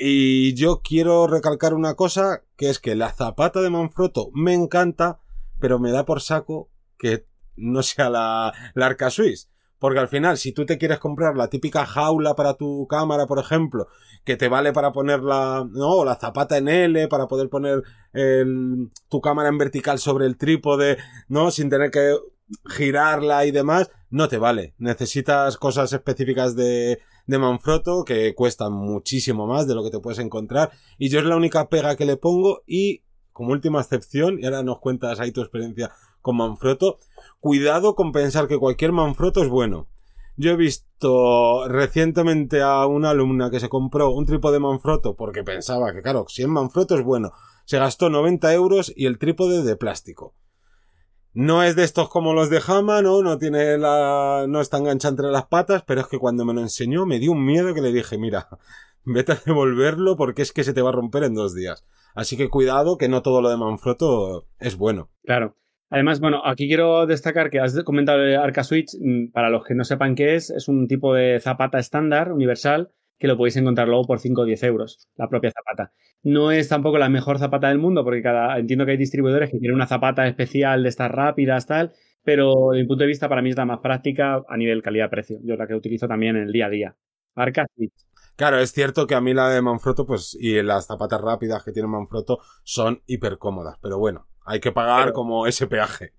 Y 0.00 0.54
yo 0.54 0.80
quiero 0.82 1.26
recalcar 1.26 1.74
una 1.74 1.94
cosa, 1.94 2.44
que 2.56 2.70
es 2.70 2.78
que 2.78 2.94
la 2.94 3.12
zapata 3.12 3.60
de 3.60 3.70
Manfrotto 3.70 4.30
me 4.32 4.54
encanta, 4.54 5.18
pero 5.58 5.80
me 5.80 5.90
da 5.90 6.04
por 6.04 6.20
saco 6.20 6.70
que 6.98 7.26
no 7.56 7.82
sea 7.82 8.08
la, 8.08 8.54
la 8.74 8.86
Arca 8.86 9.10
Swiss. 9.10 9.50
Porque 9.80 9.98
al 9.98 10.08
final, 10.08 10.38
si 10.38 10.52
tú 10.52 10.66
te 10.66 10.78
quieres 10.78 10.98
comprar 10.98 11.36
la 11.36 11.48
típica 11.48 11.86
jaula 11.86 12.34
para 12.34 12.54
tu 12.54 12.86
cámara, 12.88 13.26
por 13.26 13.38
ejemplo, 13.38 13.88
que 14.24 14.36
te 14.36 14.48
vale 14.48 14.72
para 14.72 14.92
ponerla, 14.92 15.66
no, 15.70 16.04
la 16.04 16.16
zapata 16.16 16.58
en 16.58 16.68
L, 16.68 17.08
para 17.08 17.26
poder 17.26 17.48
poner 17.48 17.82
tu 19.08 19.20
cámara 19.20 19.48
en 19.48 19.58
vertical 19.58 19.98
sobre 19.98 20.26
el 20.26 20.36
trípode, 20.36 20.98
no, 21.28 21.50
sin 21.50 21.70
tener 21.70 21.90
que 21.90 22.16
girarla 22.66 23.46
y 23.46 23.52
demás, 23.52 23.90
no 24.10 24.28
te 24.28 24.38
vale. 24.38 24.74
Necesitas 24.78 25.56
cosas 25.56 25.92
específicas 25.92 26.56
de, 26.56 26.98
de 27.28 27.38
Manfrotto 27.38 28.04
que 28.04 28.34
cuestan 28.34 28.72
muchísimo 28.72 29.46
más 29.46 29.68
de 29.68 29.74
lo 29.76 29.84
que 29.84 29.90
te 29.90 30.00
puedes 30.00 30.18
encontrar. 30.18 30.72
Y 30.98 31.10
yo 31.10 31.20
es 31.20 31.26
la 31.26 31.36
única 31.36 31.68
pega 31.68 31.94
que 31.94 32.06
le 32.06 32.16
pongo 32.16 32.62
y 32.66 33.02
como 33.32 33.52
última 33.52 33.80
excepción, 33.80 34.40
y 34.40 34.46
ahora 34.46 34.64
nos 34.64 34.80
cuentas 34.80 35.20
ahí 35.20 35.30
tu 35.30 35.42
experiencia 35.42 35.92
con 36.20 36.36
Manfrotto, 36.38 36.98
cuidado 37.38 37.94
con 37.94 38.10
pensar 38.10 38.48
que 38.48 38.58
cualquier 38.58 38.90
Manfrotto 38.90 39.42
es 39.44 39.48
bueno. 39.48 39.86
Yo 40.36 40.50
he 40.50 40.56
visto 40.56 41.68
recientemente 41.68 42.62
a 42.62 42.84
una 42.86 43.10
alumna 43.10 43.50
que 43.50 43.60
se 43.60 43.68
compró 43.68 44.10
un 44.10 44.26
trípode 44.26 44.54
de 44.54 44.60
Manfrotto 44.60 45.14
porque 45.14 45.44
pensaba 45.44 45.92
que, 45.92 46.02
claro, 46.02 46.24
si 46.28 46.42
en 46.42 46.50
Manfrotto 46.50 46.96
es 46.96 47.04
bueno, 47.04 47.32
se 47.64 47.78
gastó 47.78 48.10
90 48.10 48.52
euros 48.54 48.92
y 48.96 49.06
el 49.06 49.18
trípode 49.18 49.62
de 49.62 49.76
plástico. 49.76 50.34
No 51.40 51.62
es 51.62 51.76
de 51.76 51.84
estos 51.84 52.08
como 52.08 52.34
los 52.34 52.50
de 52.50 52.60
Hama, 52.66 53.00
¿no? 53.00 53.22
No 53.22 53.38
tiene 53.38 53.78
la. 53.78 54.46
no 54.48 54.60
está 54.60 54.78
enganchado 54.78 55.12
entre 55.12 55.30
las 55.30 55.46
patas, 55.46 55.84
pero 55.86 56.00
es 56.00 56.08
que 56.08 56.18
cuando 56.18 56.44
me 56.44 56.52
lo 56.52 56.60
enseñó 56.60 57.06
me 57.06 57.20
dio 57.20 57.30
un 57.30 57.44
miedo 57.44 57.72
que 57.74 57.80
le 57.80 57.92
dije, 57.92 58.18
mira, 58.18 58.48
vete 59.04 59.30
a 59.30 59.40
devolverlo 59.46 60.16
porque 60.16 60.42
es 60.42 60.52
que 60.52 60.64
se 60.64 60.74
te 60.74 60.82
va 60.82 60.88
a 60.88 60.94
romper 60.94 61.22
en 61.22 61.34
dos 61.34 61.54
días. 61.54 61.86
Así 62.16 62.36
que 62.36 62.48
cuidado 62.48 62.98
que 62.98 63.08
no 63.08 63.22
todo 63.22 63.40
lo 63.40 63.50
de 63.50 63.56
Manfrotto 63.56 64.48
es 64.58 64.76
bueno. 64.76 65.12
Claro. 65.22 65.54
Además, 65.90 66.18
bueno, 66.18 66.42
aquí 66.44 66.66
quiero 66.66 67.06
destacar 67.06 67.50
que 67.50 67.60
has 67.60 67.84
comentado 67.84 68.18
el 68.18 68.34
Arca 68.34 68.64
Switch, 68.64 68.96
mm, 69.00 69.30
para 69.30 69.48
los 69.48 69.64
que 69.64 69.76
no 69.76 69.84
sepan 69.84 70.16
qué 70.16 70.34
es, 70.34 70.50
es 70.50 70.66
un 70.66 70.88
tipo 70.88 71.14
de 71.14 71.38
zapata 71.38 71.78
estándar, 71.78 72.32
universal, 72.32 72.90
que 73.18 73.26
lo 73.26 73.36
podéis 73.36 73.56
encontrar 73.56 73.88
luego 73.88 74.04
por 74.04 74.20
5 74.20 74.42
o 74.42 74.44
10 74.44 74.62
euros, 74.64 75.08
la 75.16 75.28
propia 75.28 75.50
zapata. 75.50 75.92
No 76.22 76.52
es 76.52 76.68
tampoco 76.68 76.98
la 76.98 77.08
mejor 77.08 77.38
zapata 77.38 77.68
del 77.68 77.78
mundo, 77.78 78.04
porque 78.04 78.22
cada, 78.22 78.58
entiendo 78.58 78.84
que 78.84 78.92
hay 78.92 78.96
distribuidores 78.96 79.50
que 79.50 79.58
tienen 79.58 79.74
una 79.74 79.86
zapata 79.86 80.26
especial 80.26 80.82
de 80.82 80.88
estas 80.88 81.10
rápidas, 81.10 81.66
tal, 81.66 81.92
pero 82.22 82.70
desde 82.70 82.82
mi 82.82 82.88
punto 82.88 83.02
de 83.02 83.08
vista 83.08 83.28
para 83.28 83.42
mí 83.42 83.50
es 83.50 83.56
la 83.56 83.64
más 83.64 83.80
práctica 83.80 84.42
a 84.48 84.56
nivel 84.56 84.82
calidad-precio. 84.82 85.38
Yo 85.42 85.56
la 85.56 85.66
que 85.66 85.74
utilizo 85.74 86.06
también 86.06 86.36
en 86.36 86.44
el 86.44 86.52
día 86.52 86.66
a 86.66 86.70
día. 86.70 86.96
Arca 87.34 87.66
Claro, 88.36 88.58
es 88.58 88.72
cierto 88.72 89.06
que 89.08 89.16
a 89.16 89.20
mí 89.20 89.34
la 89.34 89.48
de 89.48 89.60
Manfrotto, 89.62 90.06
pues, 90.06 90.36
y 90.38 90.62
las 90.62 90.86
zapatas 90.86 91.20
rápidas 91.20 91.64
que 91.64 91.72
tiene 91.72 91.88
Manfrotto 91.88 92.38
son 92.62 93.02
hiper 93.06 93.38
cómodas, 93.38 93.78
pero 93.82 93.98
bueno, 93.98 94.28
hay 94.44 94.60
que 94.60 94.70
pagar 94.70 95.12
como 95.12 95.46
ese 95.46 95.66
peaje. 95.66 96.12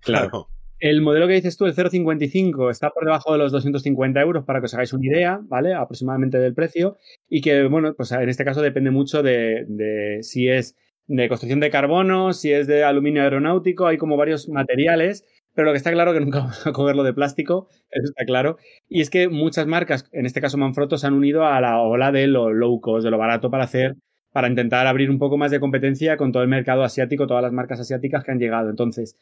claro. 0.00 0.48
El 0.78 1.00
modelo 1.00 1.26
que 1.26 1.34
dices 1.34 1.56
tú, 1.56 1.64
el 1.64 1.74
0.55, 1.74 2.70
está 2.70 2.90
por 2.90 3.04
debajo 3.04 3.32
de 3.32 3.38
los 3.38 3.50
250 3.52 4.20
euros 4.20 4.44
para 4.44 4.60
que 4.60 4.66
os 4.66 4.74
hagáis 4.74 4.92
una 4.92 5.06
idea, 5.06 5.40
¿vale? 5.42 5.72
Aproximadamente 5.72 6.38
del 6.38 6.54
precio. 6.54 6.98
Y 7.28 7.40
que, 7.40 7.66
bueno, 7.66 7.94
pues 7.94 8.12
en 8.12 8.28
este 8.28 8.44
caso 8.44 8.60
depende 8.60 8.90
mucho 8.90 9.22
de, 9.22 10.18
si 10.20 10.48
es 10.48 10.76
de 11.06 11.28
construcción 11.28 11.60
de 11.60 11.70
carbono, 11.70 12.32
si 12.34 12.52
es 12.52 12.66
de 12.66 12.84
aluminio 12.84 13.22
aeronáutico, 13.22 13.86
hay 13.86 13.96
como 13.96 14.18
varios 14.18 14.48
materiales, 14.48 15.24
pero 15.54 15.66
lo 15.66 15.72
que 15.72 15.78
está 15.78 15.92
claro 15.92 16.12
es 16.12 16.18
que 16.18 16.24
nunca 16.24 16.38
vamos 16.40 16.66
a 16.66 16.72
cogerlo 16.72 17.04
de 17.04 17.14
plástico, 17.14 17.68
eso 17.90 18.04
está 18.04 18.24
claro. 18.26 18.58
Y 18.88 19.00
es 19.00 19.08
que 19.08 19.28
muchas 19.28 19.66
marcas, 19.66 20.06
en 20.12 20.26
este 20.26 20.42
caso 20.42 20.58
Manfrotto, 20.58 20.98
se 20.98 21.06
han 21.06 21.14
unido 21.14 21.46
a 21.46 21.58
la 21.62 21.80
ola 21.80 22.12
de 22.12 22.26
lo 22.26 22.52
low 22.52 22.80
cost, 22.80 23.04
de 23.04 23.10
lo 23.10 23.18
barato 23.18 23.50
para 23.50 23.64
hacer, 23.64 23.96
para 24.30 24.48
intentar 24.48 24.86
abrir 24.86 25.10
un 25.10 25.18
poco 25.18 25.38
más 25.38 25.50
de 25.50 25.60
competencia 25.60 26.18
con 26.18 26.32
todo 26.32 26.42
el 26.42 26.50
mercado 26.50 26.82
asiático, 26.82 27.26
todas 27.26 27.42
las 27.42 27.52
marcas 27.52 27.80
asiáticas 27.80 28.22
que 28.22 28.32
han 28.32 28.38
llegado. 28.38 28.68
Entonces, 28.68 29.16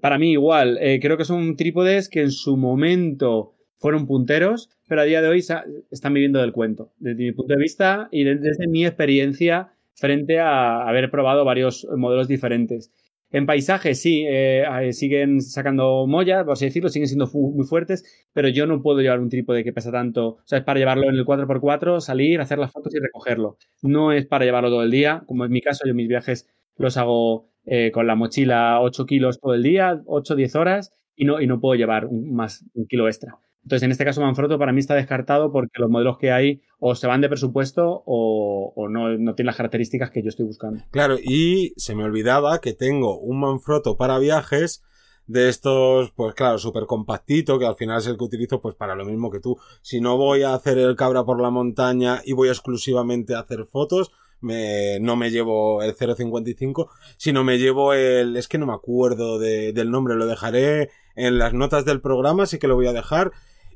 para 0.00 0.18
mí 0.18 0.32
igual, 0.32 0.78
eh, 0.80 0.98
creo 1.00 1.16
que 1.16 1.24
son 1.24 1.56
trípodes 1.56 2.08
que 2.08 2.22
en 2.22 2.30
su 2.30 2.56
momento 2.56 3.54
fueron 3.78 4.06
punteros, 4.06 4.70
pero 4.88 5.02
a 5.02 5.04
día 5.04 5.22
de 5.22 5.28
hoy 5.28 5.44
están 5.90 6.14
viviendo 6.14 6.40
del 6.40 6.52
cuento, 6.52 6.92
desde 6.98 7.24
mi 7.24 7.32
punto 7.32 7.54
de 7.54 7.60
vista 7.60 8.08
y 8.10 8.24
desde 8.24 8.66
mi 8.66 8.84
experiencia 8.84 9.72
frente 9.94 10.40
a 10.40 10.88
haber 10.88 11.10
probado 11.10 11.44
varios 11.44 11.86
modelos 11.96 12.28
diferentes. 12.28 12.90
En 13.30 13.44
paisaje, 13.44 13.94
sí, 13.94 14.24
eh, 14.26 14.64
siguen 14.92 15.42
sacando 15.42 16.06
mollas, 16.06 16.44
por 16.44 16.54
así 16.54 16.64
decirlo, 16.64 16.88
siguen 16.88 17.08
siendo 17.08 17.26
muy 17.26 17.66
fuertes, 17.66 18.04
pero 18.32 18.48
yo 18.48 18.66
no 18.66 18.80
puedo 18.80 19.00
llevar 19.00 19.20
un 19.20 19.28
trípode 19.28 19.64
que 19.64 19.72
pesa 19.72 19.92
tanto. 19.92 20.28
O 20.28 20.42
sea, 20.46 20.58
es 20.58 20.64
para 20.64 20.78
llevarlo 20.78 21.10
en 21.10 21.14
el 21.14 21.26
4x4, 21.26 22.00
salir, 22.00 22.40
hacer 22.40 22.58
las 22.58 22.72
fotos 22.72 22.94
y 22.94 22.98
recogerlo. 22.98 23.58
No 23.82 24.12
es 24.12 24.26
para 24.26 24.46
llevarlo 24.46 24.70
todo 24.70 24.82
el 24.82 24.90
día, 24.90 25.24
como 25.26 25.44
es 25.44 25.50
mi 25.50 25.60
caso, 25.60 25.86
yo 25.86 25.94
mis 25.94 26.08
viajes 26.08 26.48
los 26.78 26.96
hago 26.96 27.48
eh, 27.66 27.90
con 27.92 28.06
la 28.06 28.14
mochila 28.14 28.80
8 28.80 29.04
kilos 29.04 29.40
todo 29.40 29.54
el 29.54 29.62
día, 29.62 30.00
8 30.06 30.34
10 30.34 30.56
horas, 30.56 30.92
y 31.14 31.26
no, 31.26 31.40
y 31.40 31.46
no 31.46 31.60
puedo 31.60 31.74
llevar 31.74 32.06
un, 32.06 32.32
más 32.32 32.64
un 32.74 32.86
kilo 32.86 33.06
extra. 33.08 33.38
Entonces, 33.68 33.82
en 33.84 33.90
este 33.90 34.06
caso, 34.06 34.22
Manfrotto 34.22 34.58
para 34.58 34.72
mí 34.72 34.80
está 34.80 34.94
descartado 34.94 35.52
porque 35.52 35.78
los 35.78 35.90
modelos 35.90 36.16
que 36.16 36.30
hay 36.32 36.62
o 36.78 36.94
se 36.94 37.06
van 37.06 37.20
de 37.20 37.28
presupuesto 37.28 38.02
o, 38.06 38.88
no, 38.88 39.18
no, 39.18 39.34
tienen 39.34 39.48
las 39.48 39.56
características 39.56 40.10
que 40.10 40.22
yo 40.22 40.30
estoy 40.30 40.46
buscando. 40.46 40.82
Claro, 40.90 41.16
y 41.22 41.74
se 41.76 41.94
me 41.94 42.04
olvidaba 42.04 42.60
que 42.62 42.72
tengo 42.72 43.18
un 43.18 43.40
Manfrotto 43.40 43.98
para 43.98 44.18
viajes 44.18 44.82
de 45.26 45.50
estos, 45.50 46.12
pues 46.12 46.34
claro, 46.34 46.56
súper 46.56 46.86
compactito, 46.86 47.58
que 47.58 47.66
al 47.66 47.76
final 47.76 47.98
es 47.98 48.06
el 48.06 48.16
que 48.16 48.24
utilizo 48.24 48.62
pues 48.62 48.74
para 48.74 48.94
lo 48.94 49.04
mismo 49.04 49.30
que 49.30 49.40
tú. 49.40 49.58
Si 49.82 50.00
no 50.00 50.16
voy 50.16 50.44
a 50.44 50.54
hacer 50.54 50.78
el 50.78 50.96
cabra 50.96 51.24
por 51.24 51.38
la 51.42 51.50
montaña 51.50 52.22
y 52.24 52.32
voy 52.32 52.48
exclusivamente 52.48 53.34
a 53.34 53.40
hacer 53.40 53.66
fotos, 53.66 54.12
me, 54.40 54.98
no 55.00 55.16
me 55.16 55.30
llevo 55.30 55.82
el 55.82 55.96
0.55, 55.96 56.88
sino 57.16 57.44
me 57.44 57.58
llevo 57.58 57.92
el, 57.92 58.36
es 58.36 58.48
que 58.48 58.58
no 58.58 58.66
me 58.66 58.74
acuerdo 58.74 59.38
del 59.38 59.90
nombre, 59.90 60.14
lo 60.14 60.26
dejaré 60.26 60.90
en 61.16 61.38
las 61.38 61.52
notas 61.52 61.84
del 61.84 62.00
programa, 62.00 62.44
así 62.44 62.58
que 62.58 62.68
lo 62.68 62.76
voy 62.76 62.86
a 62.86 62.92
dejar. 62.92 63.32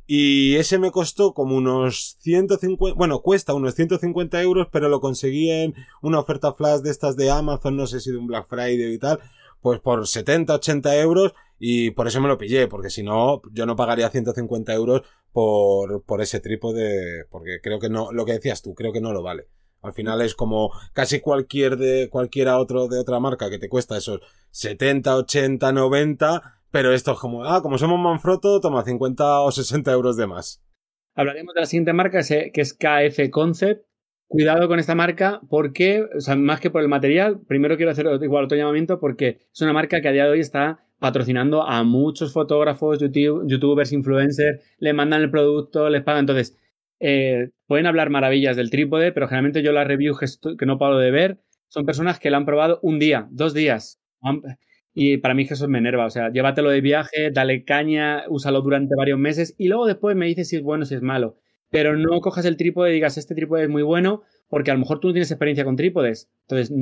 Y 0.07 0.57
ese 0.57 0.79
me 0.79 0.91
costó 0.91 1.33
como 1.33 1.57
unos 1.57 2.17
150, 2.21 2.97
bueno, 2.97 3.21
cuesta 3.21 3.55
unos 3.55 3.75
150 3.75 4.43
euros, 4.43 4.67
pero 4.71 4.89
lo 4.89 5.01
conseguí 5.01 5.51
en 5.51 5.75
una 6.03 6.19
oferta 6.19 6.53
flash 6.53 6.81
de 6.81 6.91
estas 6.91 7.17
de 7.17 7.31
Amazon, 7.31 7.77
no 7.77 7.87
sé 7.87 8.01
si 8.01 8.11
de 8.11 8.19
un 8.19 8.27
Black 8.27 8.49
Friday 8.49 8.93
y 8.93 8.99
tal, 8.99 9.21
pues 9.61 9.81
por 9.81 10.07
70, 10.07 10.55
80 10.55 10.97
euros 10.99 11.33
y 11.59 11.93
por 11.93 12.09
eso 12.09 12.21
me 12.21 12.29
lo 12.29 12.37
pillé, 12.37 12.67
porque 12.67 12.91
si 12.91 13.05
no, 13.05 13.41
yo 13.53 13.65
no 13.67 13.77
pagaría 13.77 14.11
150 14.11 14.75
euros 14.75 15.03
por, 15.33 16.03
por 16.03 16.21
ese 16.21 16.41
trípode, 16.41 17.25
porque 17.31 17.61
creo 17.63 17.79
que 17.79 17.89
no, 17.89 18.11
lo 18.13 18.25
que 18.25 18.33
decías 18.33 18.63
tú, 18.63 18.75
creo 18.75 18.93
que 18.93 19.01
no 19.01 19.13
lo 19.13 19.23
vale. 19.23 19.47
Al 19.83 19.93
final 19.93 20.23
es 20.23 20.35
como 20.35 20.71
casi 20.93 21.21
cualquier 21.21 21.77
de, 21.77 22.09
cualquiera 22.09 22.59
otro 22.59 22.89
de 22.89 22.99
otra 22.99 23.19
marca 23.21 23.51
que 23.51 23.59
te 23.59 23.69
cuesta 23.69 23.97
esos 23.97 24.21
70, 24.53 25.17
80, 25.17 25.73
90, 25.73 26.61
pero 26.71 26.93
esto 26.93 27.13
es 27.13 27.19
como, 27.19 27.45
ah, 27.45 27.63
como 27.63 27.79
somos 27.79 27.99
Manfrotto, 27.99 28.61
toma 28.61 28.85
50 28.85 29.41
o 29.41 29.51
60 29.51 29.93
euros 29.93 30.17
de 30.17 30.27
más. 30.27 30.63
Hablaremos 31.15 31.55
de 31.55 31.61
la 31.61 31.67
siguiente 31.67 31.93
marca, 31.93 32.23
que 32.23 32.61
es 32.61 32.73
KF 32.75 33.31
Concept. 33.31 33.85
Cuidado 34.29 34.67
con 34.67 34.79
esta 34.79 34.95
marca 34.95 35.43
porque, 35.51 36.07
o 36.17 36.21
sea, 36.21 36.37
más 36.37 36.59
que 36.59 36.71
por 36.71 36.81
el 36.81 36.89
material, 36.89 37.41
primero 37.47 37.77
quiero 37.77 37.91
hacer 37.91 38.07
igual 38.23 38.47
otro 38.47 38.57
llamamiento 38.57 38.99
porque 38.99 39.41
es 39.53 39.61
una 39.61 39.75
marca 39.75 40.01
que 40.01 40.09
a 40.09 40.13
día 40.13 40.25
de 40.25 40.31
hoy 40.31 40.41
está 40.41 40.87
patrocinando 40.99 41.65
a 41.65 41.83
muchos 41.83 42.33
fotógrafos, 42.33 42.99
youtubers, 43.01 43.93
influencers, 43.93 44.63
le 44.79 44.93
mandan 44.95 45.21
el 45.21 45.31
producto, 45.31 45.91
les 45.91 46.03
pagan. 46.03 46.21
Entonces, 46.21 46.57
eh, 47.05 47.51
pueden 47.67 47.87
hablar 47.87 48.11
maravillas 48.11 48.57
del 48.57 48.71
trípode, 48.71 49.11
pero 49.11 49.27
generalmente 49.27 49.63
yo 49.63 49.73
las 49.73 49.89
reviews 49.89 50.39
que, 50.57 50.67
no 50.67 50.79
paro 50.79 50.99
de 50.99 51.11
ver 51.11 51.39
son 51.67 51.85
personas 51.85 52.21
que 52.21 52.31
lo 52.31 52.37
han 52.37 52.47
probado 52.47 52.79
un 52.83 53.01
día, 53.01 53.27
dos 53.33 53.55
días. 53.55 54.01
Y 54.95 55.17
para 55.17 55.35
mí 55.35 55.47
que 55.47 55.55
eso 55.55 55.67
me 55.67 55.79
enerva. 55.79 56.07
O 56.07 56.11
sea, 56.11 56.31
llévatelo 56.31 56.71
de 56.71 56.81
viaje, 56.81 57.33
dale 57.33 57.65
caña, 57.65 58.23
úsalo 58.29 58.61
durante 58.61 58.95
varios 58.95 59.19
meses 59.19 59.55
y 59.59 59.67
luego 59.67 59.87
después 59.87 60.15
me 60.15 60.27
dices 60.27 60.49
si 60.49 60.57
es 60.57 60.63
bueno 60.63 60.85
o 60.85 60.87
si 60.87 60.95
es 60.95 61.03
malo. 61.03 61.39
Pero 61.71 61.97
no 61.97 62.21
cojas 62.21 62.45
el 62.45 62.57
trípode 62.57 62.91
y 62.91 62.95
digas, 62.95 63.19
este 63.19 63.35
trípode 63.35 63.65
es 63.65 63.69
muy 63.69 63.83
bueno, 63.83 64.23
porque 64.49 64.71
a 64.71 64.75
lo 64.75 64.81
mejor 64.81 65.01
tú 65.01 65.09
no 65.09 65.15
tienes 65.15 65.31
experiencia 65.31 65.65
con 65.65 65.75
trípodes. 65.75 66.31
Entonces, 66.43 66.73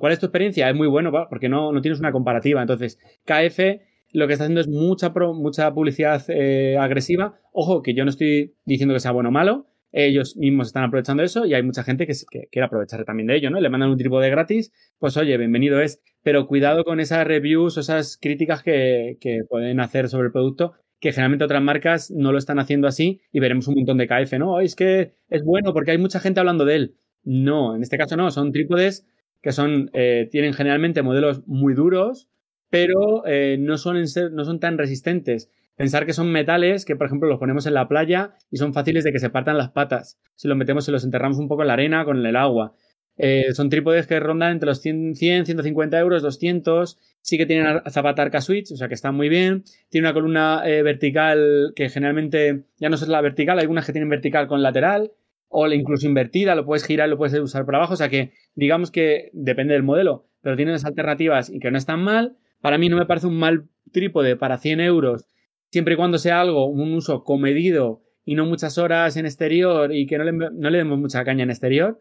¿cuál 0.00 0.12
es 0.12 0.18
tu 0.18 0.26
experiencia? 0.26 0.68
Es 0.68 0.74
muy 0.74 0.88
bueno, 0.88 1.12
porque 1.30 1.48
no, 1.48 1.72
no 1.72 1.80
tienes 1.80 2.00
una 2.00 2.12
comparativa. 2.12 2.60
Entonces, 2.60 2.98
KF 3.24 3.80
lo 4.12 4.26
que 4.26 4.34
está 4.34 4.44
haciendo 4.44 4.60
es 4.60 4.68
mucha, 4.68 5.10
mucha 5.10 5.72
publicidad 5.72 6.22
eh, 6.28 6.76
agresiva. 6.78 7.40
Ojo, 7.52 7.82
que 7.82 7.94
yo 7.94 8.04
no 8.04 8.10
estoy 8.10 8.54
diciendo 8.64 8.94
que 8.94 9.00
sea 9.00 9.12
bueno 9.12 9.30
o 9.30 9.32
malo, 9.32 9.66
ellos 9.92 10.36
mismos 10.36 10.68
están 10.68 10.84
aprovechando 10.84 11.22
eso 11.22 11.44
y 11.44 11.54
hay 11.54 11.62
mucha 11.62 11.82
gente 11.82 12.06
que, 12.06 12.14
quiere 12.50 12.66
aprovechar 12.66 13.04
también 13.04 13.26
de 13.26 13.36
ello, 13.36 13.50
¿no? 13.50 13.60
Le 13.60 13.68
mandan 13.68 13.90
un 13.90 13.98
trípode 13.98 14.30
gratis, 14.30 14.72
pues 14.98 15.16
oye, 15.16 15.36
bienvenido 15.36 15.80
es, 15.80 16.00
pero 16.22 16.46
cuidado 16.46 16.84
con 16.84 16.98
esas 16.98 17.26
reviews 17.26 17.76
o 17.76 17.80
esas 17.80 18.16
críticas 18.16 18.62
que, 18.62 19.18
pueden 19.48 19.80
hacer 19.80 20.08
sobre 20.08 20.26
el 20.26 20.32
producto, 20.32 20.72
que 20.98 21.12
generalmente 21.12 21.44
otras 21.44 21.62
marcas 21.62 22.10
no 22.10 22.32
lo 22.32 22.38
están 22.38 22.58
haciendo 22.58 22.88
así 22.88 23.20
y 23.32 23.40
veremos 23.40 23.68
un 23.68 23.74
montón 23.74 23.98
de 23.98 24.06
KF, 24.06 24.32
¿no? 24.38 24.60
Es 24.60 24.74
que 24.76 25.14
es 25.28 25.44
bueno 25.44 25.74
porque 25.74 25.90
hay 25.90 25.98
mucha 25.98 26.20
gente 26.20 26.40
hablando 26.40 26.64
de 26.64 26.76
él. 26.76 26.94
No, 27.24 27.76
en 27.76 27.82
este 27.82 27.98
caso 27.98 28.16
no, 28.16 28.30
son 28.30 28.52
trípodes 28.52 29.06
que 29.42 29.52
son, 29.52 29.90
eh, 29.92 30.28
tienen 30.30 30.54
generalmente 30.54 31.02
modelos 31.02 31.42
muy 31.46 31.74
duros, 31.74 32.28
pero 32.72 33.22
eh, 33.26 33.58
no, 33.60 33.76
son 33.76 33.98
no 34.32 34.44
son 34.46 34.58
tan 34.58 34.78
resistentes. 34.78 35.50
Pensar 35.76 36.06
que 36.06 36.14
son 36.14 36.32
metales 36.32 36.86
que, 36.86 36.96
por 36.96 37.06
ejemplo, 37.06 37.28
los 37.28 37.38
ponemos 37.38 37.66
en 37.66 37.74
la 37.74 37.86
playa 37.86 38.32
y 38.50 38.56
son 38.56 38.72
fáciles 38.72 39.04
de 39.04 39.12
que 39.12 39.18
se 39.18 39.28
partan 39.28 39.58
las 39.58 39.72
patas. 39.72 40.18
Si 40.36 40.48
los 40.48 40.56
metemos 40.56 40.88
y 40.88 40.90
los 40.90 41.04
enterramos 41.04 41.36
un 41.36 41.48
poco 41.48 41.62
en 41.62 41.68
la 41.68 41.74
arena 41.74 42.06
con 42.06 42.24
el 42.24 42.34
agua. 42.34 42.74
Eh, 43.18 43.52
son 43.52 43.68
trípodes 43.68 44.06
que 44.06 44.18
rondan 44.20 44.52
entre 44.52 44.68
los 44.68 44.80
100, 44.80 45.16
150 45.16 45.98
euros, 45.98 46.22
200. 46.22 46.98
Sí 47.20 47.36
que 47.36 47.44
tienen 47.44 47.82
Zapata 47.90 48.22
Arca 48.22 48.40
Switch, 48.40 48.72
o 48.72 48.76
sea 48.76 48.88
que 48.88 48.94
están 48.94 49.14
muy 49.16 49.28
bien. 49.28 49.64
Tiene 49.90 50.06
una 50.06 50.14
columna 50.14 50.62
eh, 50.64 50.82
vertical 50.82 51.74
que 51.76 51.90
generalmente 51.90 52.64
ya 52.78 52.88
no 52.88 52.94
es 52.94 53.06
la 53.06 53.20
vertical, 53.20 53.58
hay 53.58 53.64
algunas 53.64 53.84
que 53.84 53.92
tienen 53.92 54.08
vertical 54.08 54.46
con 54.46 54.62
lateral 54.62 55.12
o 55.48 55.68
incluso 55.68 56.06
invertida, 56.06 56.54
lo 56.54 56.64
puedes 56.64 56.86
girar, 56.86 57.10
lo 57.10 57.18
puedes 57.18 57.38
usar 57.38 57.66
por 57.66 57.74
abajo. 57.76 57.92
O 57.92 57.98
sea 57.98 58.08
que 58.08 58.32
digamos 58.54 58.90
que 58.90 59.28
depende 59.34 59.74
del 59.74 59.82
modelo, 59.82 60.24
pero 60.40 60.56
tienes 60.56 60.86
alternativas 60.86 61.50
y 61.50 61.60
que 61.60 61.70
no 61.70 61.76
están 61.76 62.02
mal. 62.02 62.38
Para 62.62 62.78
mí 62.78 62.88
no 62.88 62.96
me 62.96 63.04
parece 63.04 63.26
un 63.26 63.38
mal 63.38 63.68
trípode 63.92 64.36
para 64.36 64.56
100 64.56 64.80
euros 64.80 65.26
siempre 65.72 65.94
y 65.94 65.96
cuando 65.96 66.18
sea 66.18 66.40
algo, 66.40 66.66
un 66.66 66.92
uso 66.92 67.24
comedido 67.24 68.02
y 68.24 68.34
no 68.34 68.46
muchas 68.46 68.78
horas 68.78 69.16
en 69.16 69.24
exterior 69.24 69.92
y 69.92 70.06
que 70.06 70.18
no 70.18 70.24
le, 70.24 70.32
no 70.32 70.70
le 70.70 70.78
demos 70.78 70.98
mucha 70.98 71.24
caña 71.24 71.42
en 71.42 71.50
exterior, 71.50 72.00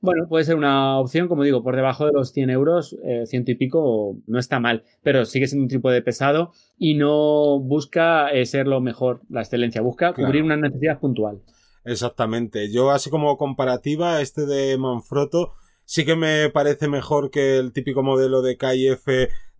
bueno, 0.00 0.26
puede 0.28 0.44
ser 0.44 0.56
una 0.56 0.98
opción, 0.98 1.28
como 1.28 1.44
digo, 1.44 1.62
por 1.62 1.76
debajo 1.76 2.04
de 2.04 2.12
los 2.12 2.32
100 2.32 2.50
euros, 2.50 2.96
eh, 3.04 3.22
ciento 3.24 3.52
y 3.52 3.54
pico, 3.54 4.16
no 4.26 4.40
está 4.40 4.58
mal, 4.58 4.82
pero 5.04 5.24
sigue 5.24 5.46
siendo 5.46 5.62
un 5.62 5.68
tipo 5.68 5.92
de 5.92 6.02
pesado 6.02 6.50
y 6.76 6.94
no 6.94 7.60
busca 7.60 8.28
eh, 8.30 8.44
ser 8.44 8.66
lo 8.66 8.80
mejor, 8.80 9.20
la 9.30 9.42
excelencia, 9.42 9.80
busca 9.80 10.12
cubrir 10.12 10.42
una 10.42 10.56
necesidad 10.56 10.98
puntual. 10.98 11.40
Exactamente. 11.84 12.72
Yo, 12.72 12.90
así 12.90 13.10
como 13.10 13.36
comparativa, 13.36 14.20
este 14.20 14.44
de 14.44 14.76
Manfrotto 14.76 15.52
sí 15.84 16.04
que 16.04 16.16
me 16.16 16.50
parece 16.50 16.88
mejor 16.88 17.30
que 17.30 17.58
el 17.58 17.72
típico 17.72 18.02
modelo 18.02 18.42
de 18.42 18.56
KIF, 18.56 19.06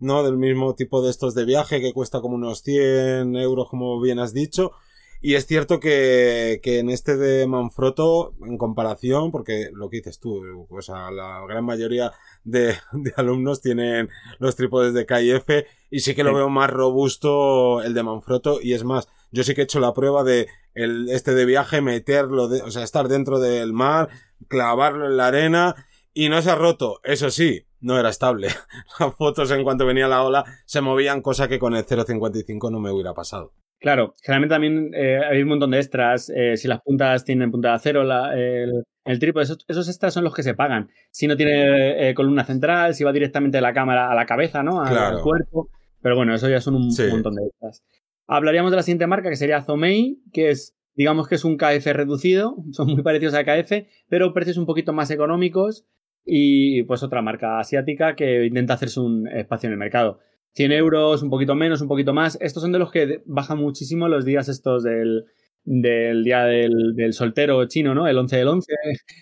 ¿no? 0.03 0.23
Del 0.23 0.37
mismo 0.37 0.75
tipo 0.75 1.01
de 1.01 1.09
estos 1.09 1.33
de 1.33 1.45
viaje 1.45 1.81
que 1.81 1.93
cuesta 1.93 2.21
como 2.21 2.35
unos 2.35 2.61
100 2.61 3.35
euros, 3.35 3.69
como 3.69 3.99
bien 3.99 4.19
has 4.19 4.33
dicho. 4.33 4.71
Y 5.25 5.35
es 5.35 5.47
cierto 5.47 5.79
que, 5.79 6.59
que 6.61 6.79
en 6.79 6.89
este 6.89 7.15
de 7.15 7.47
Manfrotto, 7.47 8.33
en 8.45 8.57
comparación, 8.57 9.31
porque 9.31 9.69
lo 9.73 9.89
que 9.89 9.97
dices 9.97 10.19
tú, 10.19 10.65
pues 10.67 10.89
a 10.89 11.11
la 11.11 11.41
gran 11.47 11.63
mayoría 11.63 12.11
de, 12.43 12.75
de 12.91 13.13
alumnos 13.15 13.61
tienen 13.61 14.09
los 14.39 14.57
trípodes 14.57 14.93
de 14.93 15.05
KIF 15.05 15.65
y 15.89 16.01
sí 16.01 16.13
que 16.13 16.25
lo 16.25 16.33
veo 16.33 16.49
más 16.49 16.69
robusto 16.69 17.81
el 17.81 17.93
de 17.93 18.03
Manfrotto 18.03 18.59
y 18.61 18.73
es 18.73 18.83
más, 18.83 19.07
yo 19.31 19.45
sí 19.45 19.53
que 19.53 19.61
he 19.61 19.63
hecho 19.63 19.79
la 19.79 19.93
prueba 19.93 20.25
de 20.25 20.47
el, 20.73 21.07
este 21.09 21.33
de 21.33 21.45
viaje, 21.45 21.79
meterlo, 21.79 22.49
de, 22.49 22.61
o 22.61 22.69
sea, 22.69 22.83
estar 22.83 23.07
dentro 23.07 23.39
del 23.39 23.71
mar, 23.71 24.09
clavarlo 24.49 25.05
en 25.05 25.15
la 25.15 25.27
arena 25.27 25.87
y 26.13 26.27
no 26.27 26.41
se 26.41 26.51
ha 26.51 26.55
roto, 26.55 26.99
eso 27.05 27.29
sí, 27.29 27.65
no 27.83 27.99
era 27.99 28.09
estable. 28.09 28.47
Las 28.99 29.15
fotos 29.15 29.51
en 29.51 29.63
cuanto 29.63 29.85
venía 29.85 30.07
la 30.07 30.23
ola 30.23 30.43
se 30.65 30.81
movían, 30.81 31.21
cosa 31.21 31.47
que 31.47 31.59
con 31.59 31.75
el 31.75 31.85
0.55 31.85 32.71
no 32.71 32.79
me 32.79 32.91
hubiera 32.91 33.13
pasado. 33.13 33.53
Claro, 33.79 34.13
generalmente 34.21 34.55
también 34.55 34.91
eh, 34.95 35.19
hay 35.29 35.41
un 35.41 35.49
montón 35.49 35.71
de 35.71 35.77
extras. 35.77 36.31
Eh, 36.33 36.55
si 36.55 36.69
las 36.69 36.81
puntas 36.81 37.25
tienen 37.25 37.51
punta 37.51 37.69
de 37.69 37.73
acero, 37.73 38.01
el, 38.01 38.83
el, 39.03 39.19
trípode, 39.19 39.43
esos, 39.43 39.89
extras 39.89 40.13
son 40.13 40.23
los 40.23 40.33
que 40.33 40.41
se 40.41 40.53
pagan. 40.53 40.89
Si 41.11 41.27
no 41.27 41.35
tiene 41.35 42.09
eh, 42.09 42.13
columna 42.13 42.45
central, 42.45 42.95
si 42.95 43.03
va 43.03 43.11
directamente 43.11 43.57
de 43.57 43.61
la 43.61 43.73
cámara 43.73 44.09
a 44.09 44.15
la 44.15 44.25
cabeza, 44.25 44.63
¿no? 44.63 44.81
Al, 44.81 45.19
cuerpo. 45.21 45.67
Pero 46.01 46.15
bueno, 46.15 46.33
eso 46.33 46.47
ya 46.47 46.61
son 46.61 46.75
un, 46.75 46.93
montón 47.11 47.35
de 47.35 47.43
extras. 47.43 47.83
Hablaríamos 48.25 48.71
de 48.71 48.77
la 48.77 48.83
siguiente 48.83 49.05
marca, 49.05 49.29
que 49.29 49.35
sería 49.35 49.61
Zomei, 49.61 50.17
que 50.31 50.49
es, 50.49 50.77
digamos 50.95 51.27
que 51.27 51.35
es 51.35 51.43
un 51.43 51.57
KF 51.57 51.85
reducido. 51.87 52.55
Son 52.71 52.87
muy 52.87 53.03
parecidos 53.03 53.33
a 53.33 53.43
KF, 53.43 53.85
pero 54.07 54.33
precios 54.33 54.55
un 54.55 54.65
poquito 54.65 54.93
más 54.93 55.11
económicos 55.11 55.85
y 56.25 56.83
pues 56.83 57.03
otra 57.03 57.21
marca 57.21 57.59
asiática 57.59 58.15
que 58.15 58.45
intenta 58.45 58.73
hacerse 58.73 58.99
un 58.99 59.27
espacio 59.27 59.67
en 59.67 59.73
el 59.73 59.79
mercado. 59.79 60.19
100 60.53 60.71
euros, 60.71 61.23
un 61.23 61.29
poquito 61.29 61.55
menos, 61.55 61.81
un 61.81 61.87
poquito 61.87 62.13
más. 62.13 62.37
Estos 62.39 62.63
son 62.63 62.71
de 62.71 62.79
los 62.79 62.91
que 62.91 63.21
bajan 63.25 63.57
muchísimo 63.57 64.07
los 64.07 64.23
días 64.23 64.49
estos 64.49 64.83
del, 64.83 65.25
del 65.63 66.23
día 66.23 66.43
del, 66.43 66.93
del, 66.95 67.13
soltero 67.13 67.65
chino, 67.67 67.95
¿no? 67.95 68.07
El 68.07 68.17
11 68.17 68.37
del 68.37 68.47
11, 68.47 68.73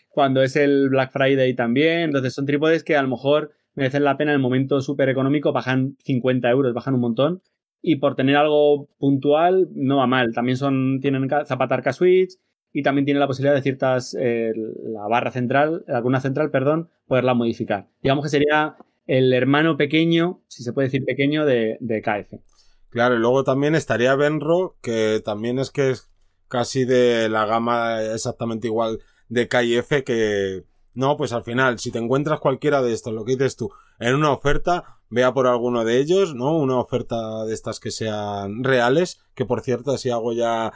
cuando 0.10 0.44
es 0.44 0.56
el 0.56 0.90
Black 0.90 1.12
Friday 1.12 1.56
también. 1.56 2.02
Entonces 2.02 2.34
son 2.34 2.46
trípodes 2.46 2.84
que 2.84 2.98
a 2.98 3.02
lo 3.02 3.08
mejor 3.08 3.52
merecen 3.76 4.04
la 4.04 4.18
pena 4.18 4.32
en 4.32 4.36
el 4.36 4.42
momento 4.42 4.82
súper 4.82 5.10
económico, 5.10 5.54
bajan 5.54 5.96
50 6.04 6.50
euros, 6.50 6.74
bajan 6.74 6.96
un 6.96 7.02
montón. 7.02 7.42
Y 7.82 7.96
por 7.96 8.16
tener 8.16 8.36
algo 8.36 8.90
puntual, 9.00 9.70
no 9.74 9.98
va 9.98 10.08
mal. 10.08 10.34
También 10.34 10.58
son, 10.58 11.00
tienen 11.02 11.28
Zapatarca 11.46 11.94
Switch, 11.94 12.34
y 12.74 12.84
también 12.84 13.06
tiene 13.06 13.20
la 13.20 13.28
posibilidad 13.28 13.56
de 13.56 13.62
ciertas, 13.62 14.16
eh, 14.20 14.54
la 14.84 15.08
barra 15.08 15.32
central, 15.32 15.84
la 15.88 16.02
cuna 16.02 16.22
central, 16.22 16.52
perdón, 16.52 16.90
poderla 17.08 17.34
modificar. 17.34 17.88
Digamos 18.02 18.24
que 18.24 18.30
sería 18.30 18.78
el 19.08 19.34
hermano 19.34 19.78
pequeño, 19.78 20.42
si 20.48 20.64
se 20.64 20.74
puede 20.74 20.88
decir 20.88 21.04
pequeño, 21.06 21.46
de, 21.46 21.78
de 21.82 22.02
KF. 22.02 22.40
Claro, 22.90 23.16
y 23.16 23.20
luego 23.20 23.44
también 23.44 23.76
estaría 23.76 24.16
Benro, 24.16 24.78
que 24.82 25.22
también 25.24 25.60
es 25.60 25.72
que 25.72 25.92
es 25.92 26.10
casi 26.48 26.86
de 26.86 27.30
la 27.30 27.46
gama 27.46 28.04
exactamente 28.04 28.68
igual 28.68 29.00
de 29.30 29.48
KF 29.48 30.04
que... 30.06 30.66
No, 30.94 31.16
pues 31.16 31.32
al 31.32 31.44
final, 31.44 31.80
si 31.80 31.90
te 31.90 32.00
encuentras 32.00 32.42
cualquiera 32.42 32.82
de 32.82 32.92
estos, 32.92 33.14
lo 33.14 33.24
que 33.24 33.38
dices 33.38 33.56
tú, 33.56 33.72
en 33.98 34.14
una 34.14 34.32
oferta, 34.32 35.00
vea 35.10 35.34
por 35.34 35.48
alguno 35.48 35.86
de 35.86 36.00
ellos, 36.00 36.36
¿no? 36.36 36.58
Una 36.58 36.78
oferta 36.78 37.46
de 37.46 37.54
estas 37.54 37.80
que 37.80 37.92
sean 37.92 38.62
reales, 38.62 39.22
que 39.34 39.46
por 39.46 39.62
cierto, 39.62 39.98
si 39.98 40.10
hago 40.10 40.34
ya 40.34 40.74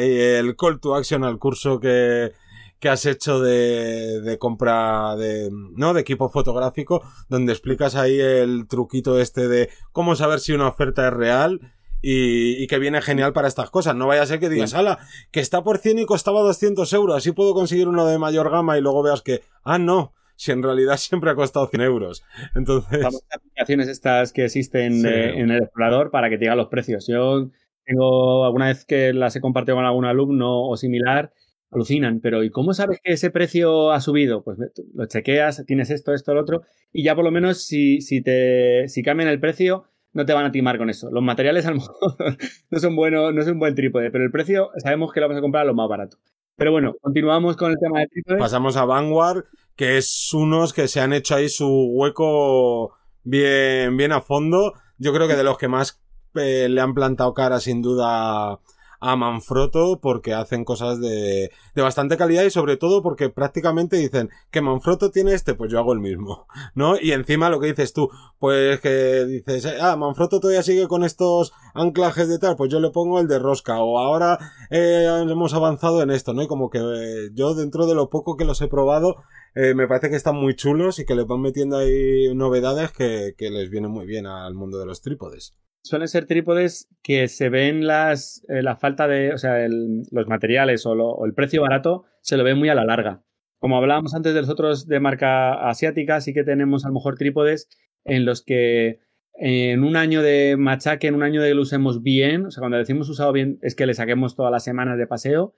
el 0.00 0.56
call 0.56 0.80
to 0.80 0.94
action 0.94 1.24
al 1.24 1.38
curso 1.38 1.80
que, 1.80 2.32
que 2.78 2.88
has 2.88 3.06
hecho 3.06 3.40
de, 3.40 4.20
de 4.20 4.38
compra 4.38 5.14
de, 5.16 5.50
¿no? 5.76 5.94
De 5.94 6.00
equipo 6.00 6.28
fotográfico, 6.28 7.02
donde 7.28 7.52
explicas 7.52 7.94
ahí 7.94 8.18
el 8.20 8.66
truquito 8.68 9.20
este 9.20 9.48
de 9.48 9.70
cómo 9.92 10.16
saber 10.16 10.40
si 10.40 10.52
una 10.52 10.68
oferta 10.68 11.06
es 11.06 11.14
real 11.14 11.60
y, 12.00 12.62
y, 12.62 12.66
que 12.66 12.80
viene 12.80 13.00
genial 13.00 13.32
para 13.32 13.46
estas 13.46 13.70
cosas. 13.70 13.94
No 13.94 14.08
vaya 14.08 14.22
a 14.22 14.26
ser 14.26 14.40
que 14.40 14.48
digas, 14.48 14.74
ala, 14.74 14.98
que 15.30 15.38
está 15.38 15.62
por 15.62 15.78
100 15.78 16.00
y 16.00 16.06
costaba 16.06 16.40
200 16.40 16.92
euros, 16.92 17.16
así 17.16 17.30
puedo 17.30 17.54
conseguir 17.54 17.86
uno 17.86 18.04
de 18.04 18.18
mayor 18.18 18.50
gama 18.50 18.76
y 18.76 18.80
luego 18.80 19.04
veas 19.04 19.22
que, 19.22 19.42
ah, 19.62 19.78
no, 19.78 20.12
si 20.34 20.50
en 20.50 20.62
realidad 20.62 20.96
siempre 20.98 21.30
ha 21.30 21.36
costado 21.36 21.68
100 21.68 21.82
euros. 21.82 22.24
Entonces... 22.56 23.00
Las 23.00 23.24
aplicaciones 23.32 23.88
estas 23.88 24.32
que 24.32 24.44
existen 24.44 25.06
eh, 25.06 25.38
en 25.38 25.50
el 25.52 25.62
explorador 25.62 26.10
para 26.10 26.28
que 26.28 26.36
te 26.36 26.46
digan 26.46 26.58
los 26.58 26.68
precios. 26.68 27.06
Yo 27.06 27.48
tengo 27.84 28.44
alguna 28.44 28.66
vez 28.66 28.84
que 28.84 29.12
las 29.12 29.36
he 29.36 29.40
compartido 29.40 29.76
con 29.76 29.84
algún 29.84 30.04
alumno 30.04 30.68
o 30.68 30.76
similar 30.76 31.32
alucinan, 31.72 32.20
pero 32.20 32.44
¿y 32.44 32.50
cómo 32.50 32.74
sabes 32.74 33.00
que 33.02 33.12
ese 33.14 33.30
precio 33.30 33.92
ha 33.92 34.00
subido? 34.00 34.44
Pues 34.44 34.58
lo 34.94 35.06
chequeas, 35.06 35.64
tienes 35.66 35.90
esto, 35.90 36.12
esto, 36.12 36.34
lo 36.34 36.42
otro, 36.42 36.62
y 36.92 37.02
ya 37.02 37.14
por 37.14 37.24
lo 37.24 37.30
menos 37.30 37.64
si, 37.64 38.02
si, 38.02 38.22
te, 38.22 38.88
si 38.88 39.02
cambian 39.02 39.30
el 39.30 39.40
precio, 39.40 39.84
no 40.12 40.26
te 40.26 40.34
van 40.34 40.44
a 40.44 40.52
timar 40.52 40.76
con 40.76 40.90
eso. 40.90 41.10
Los 41.10 41.22
materiales 41.22 41.64
a 41.66 41.70
lo 41.70 41.76
mejor 41.80 42.36
no 42.70 42.78
son 42.78 42.94
buenos, 42.94 43.34
no 43.34 43.40
es 43.40 43.48
un 43.48 43.58
buen 43.58 43.74
trípode, 43.74 44.10
pero 44.10 44.24
el 44.24 44.30
precio 44.30 44.70
sabemos 44.78 45.12
que 45.12 45.20
lo 45.20 45.28
vamos 45.28 45.38
a 45.38 45.42
comprar 45.42 45.62
a 45.62 45.66
lo 45.66 45.74
más 45.74 45.88
barato. 45.88 46.18
Pero 46.56 46.70
bueno, 46.70 46.94
continuamos 47.00 47.56
con 47.56 47.70
el 47.70 47.78
tema 47.78 48.00
de 48.00 48.08
trípodes. 48.08 48.40
Pasamos 48.40 48.76
a 48.76 48.84
Vanguard, 48.84 49.44
que 49.74 49.96
es 49.96 50.32
unos 50.34 50.74
que 50.74 50.86
se 50.86 51.00
han 51.00 51.14
hecho 51.14 51.34
ahí 51.34 51.48
su 51.48 51.66
hueco 51.66 52.92
bien, 53.24 53.96
bien 53.96 54.12
a 54.12 54.20
fondo. 54.20 54.74
Yo 54.98 55.14
creo 55.14 55.26
que 55.26 55.36
de 55.36 55.44
los 55.44 55.56
que 55.56 55.68
más 55.68 56.02
eh, 56.34 56.68
le 56.68 56.80
han 56.80 56.94
plantado 56.94 57.34
cara 57.34 57.60
sin 57.60 57.82
duda 57.82 58.58
a 59.02 59.16
Manfrotto 59.16 59.98
porque 60.00 60.32
hacen 60.32 60.64
cosas 60.64 61.00
de, 61.00 61.50
de 61.74 61.82
bastante 61.82 62.16
calidad 62.16 62.44
y 62.44 62.50
sobre 62.50 62.76
todo 62.76 63.02
porque 63.02 63.30
prácticamente 63.30 63.96
dicen 63.96 64.30
que 64.52 64.60
Manfrotto 64.60 65.10
tiene 65.10 65.34
este, 65.34 65.54
pues 65.54 65.72
yo 65.72 65.80
hago 65.80 65.92
el 65.92 65.98
mismo, 65.98 66.46
¿no? 66.76 66.94
Y 66.98 67.10
encima 67.10 67.50
lo 67.50 67.58
que 67.58 67.66
dices 67.66 67.92
tú, 67.92 68.10
pues 68.38 68.80
que 68.80 69.24
dices, 69.24 69.66
ah, 69.80 69.96
Manfrotto 69.96 70.38
todavía 70.38 70.62
sigue 70.62 70.86
con 70.86 71.02
estos 71.02 71.52
anclajes 71.74 72.28
de 72.28 72.38
tal, 72.38 72.54
pues 72.54 72.70
yo 72.70 72.78
le 72.78 72.90
pongo 72.90 73.18
el 73.18 73.26
de 73.26 73.40
rosca 73.40 73.80
o 73.80 73.98
ahora 73.98 74.38
eh, 74.70 75.08
hemos 75.28 75.52
avanzado 75.52 76.00
en 76.00 76.12
esto, 76.12 76.32
¿no? 76.32 76.42
Y 76.42 76.46
como 76.46 76.70
que 76.70 76.78
eh, 76.78 77.30
yo 77.34 77.54
dentro 77.54 77.86
de 77.86 77.96
lo 77.96 78.08
poco 78.08 78.36
que 78.36 78.44
los 78.44 78.62
he 78.62 78.68
probado, 78.68 79.16
eh, 79.56 79.74
me 79.74 79.88
parece 79.88 80.10
que 80.10 80.16
están 80.16 80.36
muy 80.36 80.54
chulos 80.54 81.00
y 81.00 81.04
que 81.04 81.16
les 81.16 81.26
van 81.26 81.40
metiendo 81.40 81.76
ahí 81.76 82.32
novedades 82.36 82.92
que, 82.92 83.34
que 83.36 83.50
les 83.50 83.68
vienen 83.68 83.90
muy 83.90 84.06
bien 84.06 84.26
al 84.28 84.54
mundo 84.54 84.78
de 84.78 84.86
los 84.86 85.02
trípodes 85.02 85.56
suelen 85.82 86.08
ser 86.08 86.26
trípodes 86.26 86.88
que 87.02 87.28
se 87.28 87.48
ven 87.48 87.86
las, 87.86 88.44
eh, 88.48 88.62
la 88.62 88.76
falta 88.76 89.08
de, 89.08 89.32
o 89.32 89.38
sea, 89.38 89.66
los 89.68 90.28
materiales 90.28 90.86
o, 90.86 91.24
el 91.24 91.34
precio 91.34 91.62
barato 91.62 92.04
se 92.20 92.36
lo 92.36 92.44
ve 92.44 92.54
muy 92.54 92.68
a 92.68 92.74
la 92.74 92.84
larga. 92.84 93.22
Como 93.58 93.76
hablábamos 93.76 94.14
antes 94.14 94.34
de 94.34 94.40
los 94.40 94.50
otros 94.50 94.86
de 94.86 95.00
marca 95.00 95.68
asiática, 95.68 96.20
sí 96.20 96.32
que 96.32 96.44
tenemos 96.44 96.84
a 96.84 96.88
lo 96.88 96.94
mejor 96.94 97.16
trípodes 97.16 97.68
en 98.04 98.24
los 98.24 98.42
que 98.42 99.00
en 99.34 99.82
un 99.82 99.96
año 99.96 100.22
de 100.22 100.56
machaque, 100.58 101.08
en 101.08 101.14
un 101.14 101.22
año 101.22 101.40
de 101.42 101.48
que 101.48 101.54
lo 101.54 101.62
usemos 101.62 102.02
bien, 102.02 102.46
o 102.46 102.50
sea, 102.50 102.60
cuando 102.60 102.76
decimos 102.76 103.08
usado 103.08 103.32
bien 103.32 103.58
es 103.62 103.74
que 103.74 103.86
le 103.86 103.94
saquemos 103.94 104.34
todas 104.34 104.52
las 104.52 104.64
semanas 104.64 104.98
de 104.98 105.06
paseo, 105.06 105.54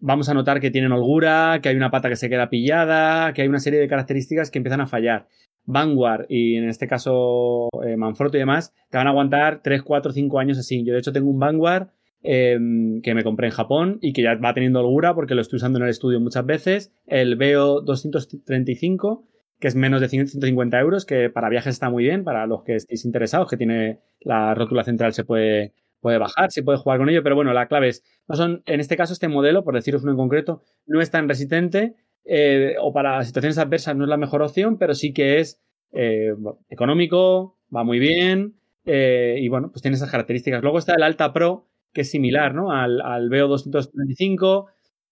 vamos 0.00 0.28
a 0.28 0.34
notar 0.34 0.60
que 0.60 0.70
tienen 0.70 0.92
holgura, 0.92 1.60
que 1.62 1.68
hay 1.68 1.76
una 1.76 1.90
pata 1.90 2.08
que 2.08 2.16
se 2.16 2.28
queda 2.28 2.50
pillada, 2.50 3.32
que 3.32 3.42
hay 3.42 3.48
una 3.48 3.60
serie 3.60 3.78
de 3.80 3.88
características 3.88 4.50
que 4.50 4.58
empiezan 4.58 4.80
a 4.80 4.86
fallar. 4.86 5.28
Vanguard 5.66 6.26
y 6.28 6.56
en 6.56 6.68
este 6.68 6.86
caso 6.86 7.68
eh, 7.84 7.96
y 7.96 8.38
demás, 8.38 8.74
te 8.90 8.98
van 8.98 9.06
a 9.06 9.10
aguantar 9.10 9.60
3, 9.62 9.82
4, 9.82 10.12
5 10.12 10.38
años 10.38 10.58
así. 10.58 10.84
Yo 10.84 10.92
de 10.92 11.00
hecho 11.00 11.12
tengo 11.12 11.30
un 11.30 11.38
Vanguard 11.38 11.88
em, 12.22 13.00
que 13.02 13.14
me 13.14 13.24
compré 13.24 13.48
en 13.48 13.52
Japón 13.52 13.98
y 14.00 14.12
que 14.12 14.22
ya 14.22 14.34
va 14.36 14.54
teniendo 14.54 14.80
holgura 14.80 15.14
porque 15.14 15.34
lo 15.34 15.40
estoy 15.40 15.56
usando 15.58 15.78
en 15.78 15.84
el 15.84 15.90
estudio 15.90 16.20
muchas 16.20 16.44
veces. 16.44 16.92
El 17.06 17.36
Veo 17.36 17.80
235, 17.80 19.26
que 19.58 19.68
es 19.68 19.74
menos 19.74 20.00
de 20.00 20.08
150 20.08 20.78
euros, 20.80 21.06
que 21.06 21.30
para 21.30 21.48
viajes 21.48 21.74
está 21.74 21.90
muy 21.90 22.04
bien, 22.04 22.24
para 22.24 22.46
los 22.46 22.62
que 22.64 22.76
estéis 22.76 23.04
interesados, 23.04 23.48
que 23.48 23.56
tiene 23.56 24.00
la 24.20 24.54
rótula 24.54 24.84
central 24.84 25.12
se 25.14 25.24
puede, 25.24 25.72
puede 26.00 26.18
bajar, 26.18 26.50
se 26.50 26.62
puede 26.62 26.78
jugar 26.78 26.98
con 26.98 27.08
ello, 27.08 27.22
pero 27.22 27.34
bueno, 27.34 27.52
la 27.54 27.66
clave 27.66 27.88
es, 27.88 28.04
no 28.28 28.36
son, 28.36 28.62
en 28.66 28.80
este 28.80 28.96
caso 28.96 29.14
este 29.14 29.28
modelo, 29.28 29.64
por 29.64 29.74
deciros 29.74 30.02
uno 30.02 30.12
en 30.12 30.18
concreto, 30.18 30.62
no 30.86 31.00
es 31.00 31.10
tan 31.10 31.28
resistente 31.28 31.94
eh, 32.24 32.76
o 32.80 32.92
para 32.92 33.22
situaciones 33.24 33.58
adversas 33.58 33.96
no 33.96 34.04
es 34.04 34.10
la 34.10 34.16
mejor 34.16 34.42
opción, 34.42 34.78
pero 34.78 34.94
sí 34.94 35.12
que 35.12 35.40
es 35.40 35.60
eh, 35.92 36.34
económico, 36.68 37.58
va 37.74 37.84
muy 37.84 37.98
bien 37.98 38.54
eh, 38.84 39.36
y 39.38 39.48
bueno, 39.48 39.70
pues 39.70 39.82
tiene 39.82 39.96
esas 39.96 40.10
características. 40.10 40.62
Luego 40.62 40.78
está 40.78 40.94
el 40.94 41.02
Alta 41.02 41.32
Pro, 41.32 41.68
que 41.92 42.02
es 42.02 42.10
similar 42.10 42.54
¿no? 42.54 42.70
al, 42.70 43.00
al 43.00 43.28
VO 43.28 43.48
235. 43.48 44.66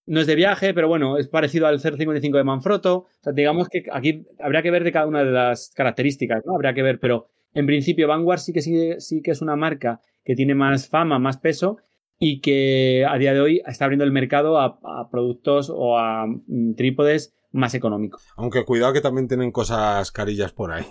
No 0.05 0.19
es 0.19 0.27
de 0.27 0.35
viaje, 0.35 0.73
pero 0.73 0.89
bueno, 0.89 1.17
es 1.17 1.29
parecido 1.29 1.65
al 1.67 1.79
055 1.79 2.37
de 2.37 2.43
Manfrotto. 2.43 3.05
Digamos 3.33 3.69
que 3.69 3.85
aquí 3.91 4.25
habría 4.39 4.61
que 4.61 4.71
ver 4.71 4.83
de 4.83 4.91
cada 4.91 5.07
una 5.07 5.23
de 5.23 5.31
las 5.31 5.71
características, 5.73 6.43
¿no? 6.45 6.55
Habría 6.55 6.73
que 6.73 6.83
ver, 6.83 6.99
pero 6.99 7.27
en 7.53 7.65
principio 7.65 8.09
Vanguard 8.09 8.39
sí 8.39 8.51
que, 8.51 8.61
sí, 8.61 8.95
sí 8.99 9.21
que 9.21 9.31
es 9.31 9.41
una 9.41 9.55
marca 9.55 10.01
que 10.25 10.35
tiene 10.35 10.55
más 10.55 10.89
fama, 10.89 11.19
más 11.19 11.37
peso 11.37 11.77
y 12.19 12.41
que 12.41 13.05
a 13.07 13.17
día 13.17 13.33
de 13.33 13.41
hoy 13.41 13.61
está 13.65 13.85
abriendo 13.85 14.05
el 14.05 14.11
mercado 14.11 14.59
a, 14.59 14.79
productos 15.11 15.71
o 15.73 15.97
a 15.97 16.25
mm, 16.27 16.75
trípodes 16.75 17.35
más 17.51 17.73
económicos. 17.73 18.25
Aunque 18.35 18.65
cuidado 18.65 18.93
que 18.93 19.01
también 19.01 19.27
tienen 19.27 19.51
cosas 19.51 20.11
carillas 20.11 20.53
por 20.53 20.71
ahí. 20.71 20.85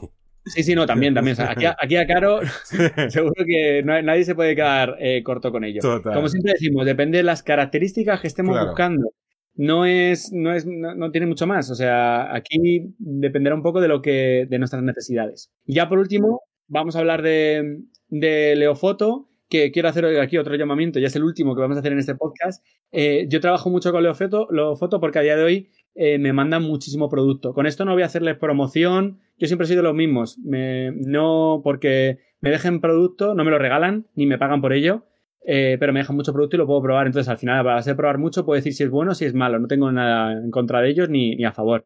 Sí, 0.45 0.65
sí, 0.65 0.75
no, 0.75 0.87
también, 0.87 1.15
también. 1.15 1.37
aquí, 1.41 1.97
a, 1.97 2.07
Caro 2.07 2.41
seguro 3.09 3.45
que 3.47 3.83
nadie 3.85 4.25
se 4.25 4.35
puede 4.35 4.57
quedar 4.57 4.97
eh, 4.99 5.23
corto 5.23 5.53
con 5.53 5.65
ello. 5.65 5.81
Como 6.03 6.29
siempre 6.29 6.53
decimos, 6.53 6.85
depende 6.85 7.19
de 7.19 7.25
las 7.25 7.43
características 7.43 8.21
que 8.21 8.27
estemos 8.27 8.59
buscando. 8.67 9.11
No 9.55 9.85
es, 9.85 10.33
no 10.33 10.53
es, 10.53 10.67
no, 10.67 11.11
tiene 11.11 11.27
mucho 11.27 11.47
más. 11.47 11.71
O 11.71 11.75
sea, 11.75 12.35
aquí 12.35 12.95
dependerá 12.99 13.55
un 13.55 13.63
poco 13.63 13.81
de 13.81 13.89
lo 13.89 14.03
que, 14.03 14.47
de 14.49 14.59
nuestras 14.59 14.83
necesidades. 14.83 15.53
Y 15.65 15.75
ya 15.75 15.89
por 15.89 15.99
último, 15.99 16.41
vamos 16.67 16.97
a 16.97 17.01
hablar 17.01 17.23
de, 17.23 17.83
de 18.09 18.57
Leofoto 18.57 19.29
que 19.53 19.71
quiero 19.71 19.91
hacer 19.91 20.07
aquí 20.19 20.39
otro 20.39 20.57
llamamiento, 20.57 20.99
ya 20.99 21.09
es 21.09 21.17
el 21.17 21.25
último 21.25 21.55
que 21.55 21.61
vamos 21.61 21.77
a 21.77 21.81
hacer 21.81 21.93
en 21.93 21.99
este 21.99 22.15
podcast. 22.15 22.65
Eh, 22.91 23.27
yo 23.29 23.39
trabajo 23.39 23.69
mucho 23.69 23.93
con 23.93 24.03
Leofoto, 24.03 24.49
Foto 24.77 24.99
porque 24.99 25.19
a 25.19 25.23
día 25.23 25.37
de 25.37 25.45
hoy 25.45 25.69
eh, 25.95 26.17
me 26.17 26.33
mandan 26.33 26.63
muchísimo 26.63 27.11
producto. 27.11 27.53
Con 27.53 27.67
esto 27.67 27.85
no 27.85 27.93
voy 27.93 28.03
a 28.03 28.07
hacerles 28.07 28.39
promoción, 28.39 29.21
yo 29.37 29.47
siempre 29.47 29.67
he 29.67 29.69
sido 29.69 29.83
los 29.83 29.95
mismos. 29.95 30.39
no 30.39 31.61
porque 31.63 32.19
me 32.41 32.49
dejen 32.49 32.81
producto, 32.81 33.35
no 33.35 33.45
me 33.45 33.51
lo 33.51 33.59
regalan 33.59 34.07
ni 34.15 34.25
me 34.25 34.39
pagan 34.39 34.63
por 34.63 34.73
ello, 34.73 35.05
eh, 35.45 35.77
pero 35.79 35.93
me 35.93 36.01
dejan 36.01 36.17
mucho 36.17 36.33
producto 36.33 36.57
y 36.57 36.59
lo 36.59 36.67
puedo 36.67 36.81
probar. 36.81 37.07
Entonces 37.07 37.29
al 37.29 37.37
final, 37.37 37.63
para 37.63 37.77
hacer 37.77 37.95
probar 37.95 38.17
mucho, 38.17 38.47
puedo 38.47 38.57
decir 38.57 38.73
si 38.73 38.85
es 38.85 38.91
bueno 38.91 39.13
o 39.13 39.15
si 39.15 39.27
es 39.27 39.35
malo. 39.35 39.59
No 39.59 39.69
tengo 39.69 39.93
nada 39.93 40.33
en 40.33 40.51
contra 40.51 40.81
de 40.81 40.89
ellos 40.89 41.11
ni, 41.11 41.37
ni 41.37 41.45
a 41.45 41.53
favor. 41.53 41.85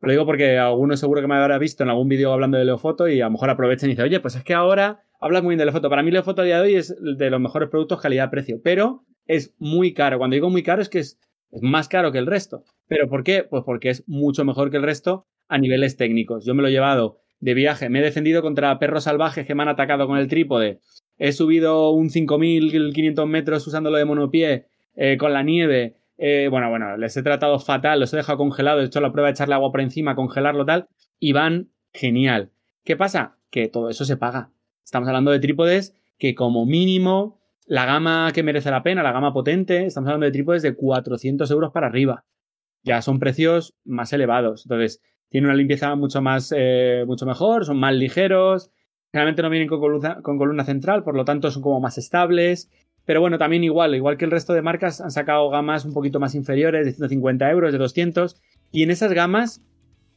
Lo 0.00 0.10
digo 0.10 0.26
porque 0.26 0.58
alguno 0.58 0.96
seguro 0.96 1.20
que 1.20 1.26
me 1.26 1.34
habrá 1.34 1.58
visto 1.58 1.82
en 1.82 1.90
algún 1.90 2.08
vídeo 2.08 2.32
hablando 2.32 2.56
de 2.56 2.64
Leofoto 2.64 3.08
y 3.08 3.20
a 3.20 3.24
lo 3.24 3.32
mejor 3.32 3.50
aprovechen 3.50 3.88
y 3.88 3.92
dicen, 3.92 4.04
oye, 4.04 4.20
pues 4.20 4.36
es 4.36 4.44
que 4.44 4.54
ahora 4.54 5.02
hablas 5.20 5.42
muy 5.42 5.52
bien 5.52 5.58
de 5.58 5.64
Leofoto. 5.64 5.90
Para 5.90 6.02
mí 6.02 6.10
Leofoto 6.10 6.42
a 6.42 6.44
día 6.44 6.56
de 6.56 6.68
hoy 6.68 6.74
es 6.76 6.94
de 7.00 7.30
los 7.30 7.40
mejores 7.40 7.68
productos 7.68 8.00
calidad-precio, 8.00 8.60
pero 8.62 9.04
es 9.26 9.54
muy 9.58 9.92
caro. 9.92 10.18
Cuando 10.18 10.34
digo 10.34 10.50
muy 10.50 10.62
caro 10.62 10.82
es 10.82 10.88
que 10.88 11.00
es, 11.00 11.18
más 11.62 11.88
caro 11.88 12.12
que 12.12 12.18
el 12.18 12.26
resto. 12.26 12.62
¿Pero 12.86 13.08
por 13.08 13.24
qué? 13.24 13.42
Pues 13.42 13.64
porque 13.64 13.90
es 13.90 14.04
mucho 14.06 14.44
mejor 14.44 14.70
que 14.70 14.76
el 14.76 14.82
resto 14.82 15.24
a 15.48 15.58
niveles 15.58 15.96
técnicos. 15.96 16.44
Yo 16.44 16.54
me 16.54 16.62
lo 16.62 16.68
he 16.68 16.72
llevado 16.72 17.18
de 17.40 17.54
viaje, 17.54 17.88
me 17.88 18.00
he 18.00 18.02
defendido 18.02 18.42
contra 18.42 18.78
perros 18.78 19.04
salvajes 19.04 19.46
que 19.46 19.54
me 19.54 19.62
han 19.62 19.68
atacado 19.68 20.06
con 20.06 20.18
el 20.18 20.26
trípode, 20.26 20.80
he 21.18 21.32
subido 21.32 21.90
un 21.90 22.08
5.500 22.10 23.26
metros 23.26 23.66
usándolo 23.66 23.96
de 23.96 24.04
monopié 24.04 24.66
eh, 24.94 25.16
con 25.18 25.32
la 25.32 25.42
nieve, 25.42 25.96
eh, 26.18 26.48
bueno, 26.50 26.68
bueno, 26.68 26.96
les 26.96 27.16
he 27.16 27.22
tratado 27.22 27.58
fatal, 27.60 28.00
los 28.00 28.12
he 28.12 28.16
dejado 28.16 28.38
congelados, 28.38 28.82
he 28.82 28.86
hecho 28.86 29.00
la 29.00 29.12
prueba 29.12 29.28
de 29.28 29.32
echarle 29.32 29.54
agua 29.54 29.70
por 29.70 29.80
encima, 29.80 30.16
congelarlo 30.16 30.66
tal, 30.66 30.88
y 31.20 31.32
van 31.32 31.70
genial. 31.92 32.50
¿Qué 32.84 32.96
pasa? 32.96 33.38
Que 33.50 33.68
todo 33.68 33.88
eso 33.88 34.04
se 34.04 34.16
paga. 34.16 34.50
Estamos 34.84 35.08
hablando 35.08 35.30
de 35.30 35.38
trípodes 35.38 35.94
que 36.18 36.34
como 36.34 36.66
mínimo 36.66 37.38
la 37.66 37.86
gama 37.86 38.32
que 38.34 38.42
merece 38.42 38.70
la 38.70 38.82
pena, 38.82 39.02
la 39.02 39.12
gama 39.12 39.32
potente, 39.32 39.86
estamos 39.86 40.08
hablando 40.08 40.26
de 40.26 40.32
trípodes 40.32 40.62
de 40.62 40.74
400 40.74 41.50
euros 41.50 41.70
para 41.72 41.86
arriba. 41.86 42.24
Ya 42.82 43.00
son 43.02 43.20
precios 43.20 43.74
más 43.84 44.12
elevados. 44.12 44.64
Entonces, 44.64 45.02
tiene 45.28 45.46
una 45.46 45.56
limpieza 45.56 45.94
mucho 45.94 46.20
más, 46.20 46.52
eh, 46.56 47.04
mucho 47.06 47.26
mejor, 47.26 47.64
son 47.64 47.78
más 47.78 47.94
ligeros, 47.94 48.70
generalmente 49.12 49.42
no 49.42 49.50
vienen 49.50 49.68
con 49.68 49.80
con 50.22 50.38
columna 50.38 50.64
central, 50.64 51.04
por 51.04 51.14
lo 51.14 51.24
tanto 51.24 51.50
son 51.50 51.62
como 51.62 51.80
más 51.80 51.98
estables 51.98 52.70
pero 53.08 53.22
bueno, 53.22 53.38
también 53.38 53.64
igual, 53.64 53.94
igual 53.94 54.18
que 54.18 54.26
el 54.26 54.30
resto 54.30 54.52
de 54.52 54.60
marcas 54.60 55.00
han 55.00 55.10
sacado 55.10 55.48
gamas 55.48 55.86
un 55.86 55.94
poquito 55.94 56.20
más 56.20 56.34
inferiores, 56.34 56.84
de 56.84 56.92
150 56.92 57.50
euros, 57.50 57.72
de 57.72 57.78
200. 57.78 58.36
Y 58.70 58.82
en 58.82 58.90
esas 58.90 59.14
gamas 59.14 59.62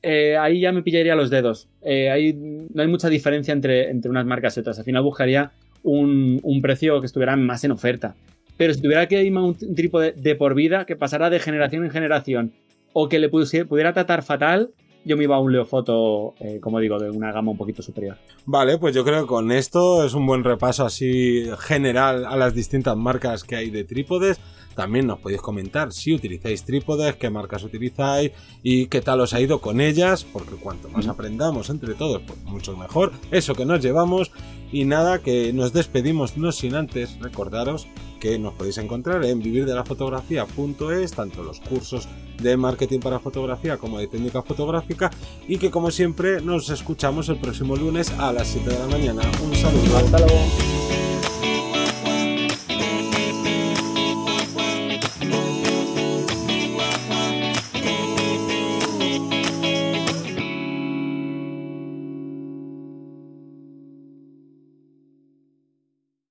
eh, 0.02 0.36
ahí 0.36 0.60
ya 0.60 0.74
me 0.74 0.84
pillaría 0.84 1.16
los 1.16 1.30
dedos. 1.30 1.70
Eh, 1.84 2.36
no 2.74 2.82
hay 2.82 2.90
mucha 2.90 3.08
diferencia 3.08 3.54
entre, 3.54 3.90
entre 3.90 4.12
unas 4.12 4.26
marcas 4.26 4.58
y 4.58 4.60
otras. 4.60 4.78
Al 4.78 4.84
final 4.84 5.04
buscaría 5.04 5.54
un, 5.84 6.42
un 6.44 6.62
precio 6.62 7.00
que 7.00 7.06
estuviera 7.06 7.38
más 7.38 7.64
en 7.64 7.72
oferta. 7.72 8.14
Pero 8.58 8.74
si 8.74 8.82
tuviera 8.82 9.08
que 9.08 9.24
irme 9.24 9.40
un, 9.40 9.56
un 9.62 9.74
trípode 9.76 10.12
de 10.12 10.36
por 10.36 10.54
vida, 10.54 10.84
que 10.86 10.98
pasara 10.98 11.30
de 11.30 11.40
generación 11.40 11.86
en 11.86 11.92
generación, 11.92 12.52
o 12.92 13.08
que 13.08 13.20
le 13.20 13.30
pudiera 13.30 13.94
tratar 13.94 14.22
fatal, 14.22 14.72
yo 15.04 15.18
me 15.18 15.24
iba 15.24 15.36
a 15.36 15.40
un 15.40 15.52
Leofoto, 15.52 16.36
eh, 16.40 16.60
como 16.60 16.80
digo, 16.80 17.00
de 17.00 17.10
una 17.10 17.32
gama 17.32 17.52
un 17.52 17.58
poquito 17.58 17.82
superior. 17.82 18.18
Vale, 18.46 18.78
pues 18.78 18.94
yo 18.94 19.04
creo 19.04 19.22
que 19.22 19.28
con 19.28 19.52
esto 19.52 20.06
es 20.06 20.14
un 20.14 20.26
buen 20.26 20.44
repaso 20.44 20.86
así 20.86 21.46
general 21.60 22.26
a 22.26 22.36
las 22.36 22.54
distintas 22.54 22.96
marcas 22.96 23.44
que 23.44 23.56
hay 23.56 23.70
de 23.70 23.84
trípodes. 23.84 24.40
También 24.76 25.08
nos 25.08 25.20
podéis 25.20 25.42
comentar 25.42 25.92
si 25.92 26.14
utilizáis 26.14 26.64
trípodes, 26.64 27.16
qué 27.16 27.30
marcas 27.30 27.64
utilizáis 27.64 28.32
y 28.64 28.88
qué 28.88 29.02
tal 29.02 29.20
os 29.20 29.34
ha 29.34 29.42
ido 29.42 29.60
con 29.60 29.82
ellas, 29.82 30.24
porque 30.24 30.56
cuanto 30.56 30.88
más 30.90 31.08
aprendamos 31.08 31.70
entre 31.70 31.94
todos, 31.94 32.22
pues 32.26 32.42
mucho 32.44 32.78
mejor. 32.78 33.12
Eso 33.32 33.54
que 33.54 33.66
nos 33.66 33.82
llevamos. 33.82 34.32
Y 34.72 34.86
nada, 34.86 35.20
que 35.20 35.52
nos 35.54 35.74
despedimos, 35.74 36.38
no 36.38 36.52
sin 36.52 36.76
antes 36.76 37.20
recordaros 37.20 37.88
que 38.20 38.38
nos 38.40 38.54
podéis 38.54 38.78
encontrar 38.78 39.26
en 39.26 39.40
vivirdelafotografía.es, 39.40 41.12
tanto 41.12 41.44
los 41.44 41.60
cursos 41.60 42.08
de 42.42 42.56
marketing 42.56 43.00
para 43.00 43.20
fotografía 43.20 43.78
como 43.78 44.00
de 44.00 44.08
técnica 44.08 44.42
fotográfica, 44.44 45.12
y 45.48 45.58
que 45.58 45.72
como 45.72 45.92
siempre 45.92 46.42
nos 46.42 46.70
escuchamos 46.70 47.30
el 47.30 47.38
próximo 47.38 47.76
lunes 47.76 48.12
a 48.12 48.32
las 48.32 48.48
7 48.48 48.70
de 48.70 48.80
la 48.80 48.88
mañana. 48.88 49.22
Un 49.44 49.56
saludo. 49.56 49.98
Hasta 49.98 50.20
luego. 50.20 51.01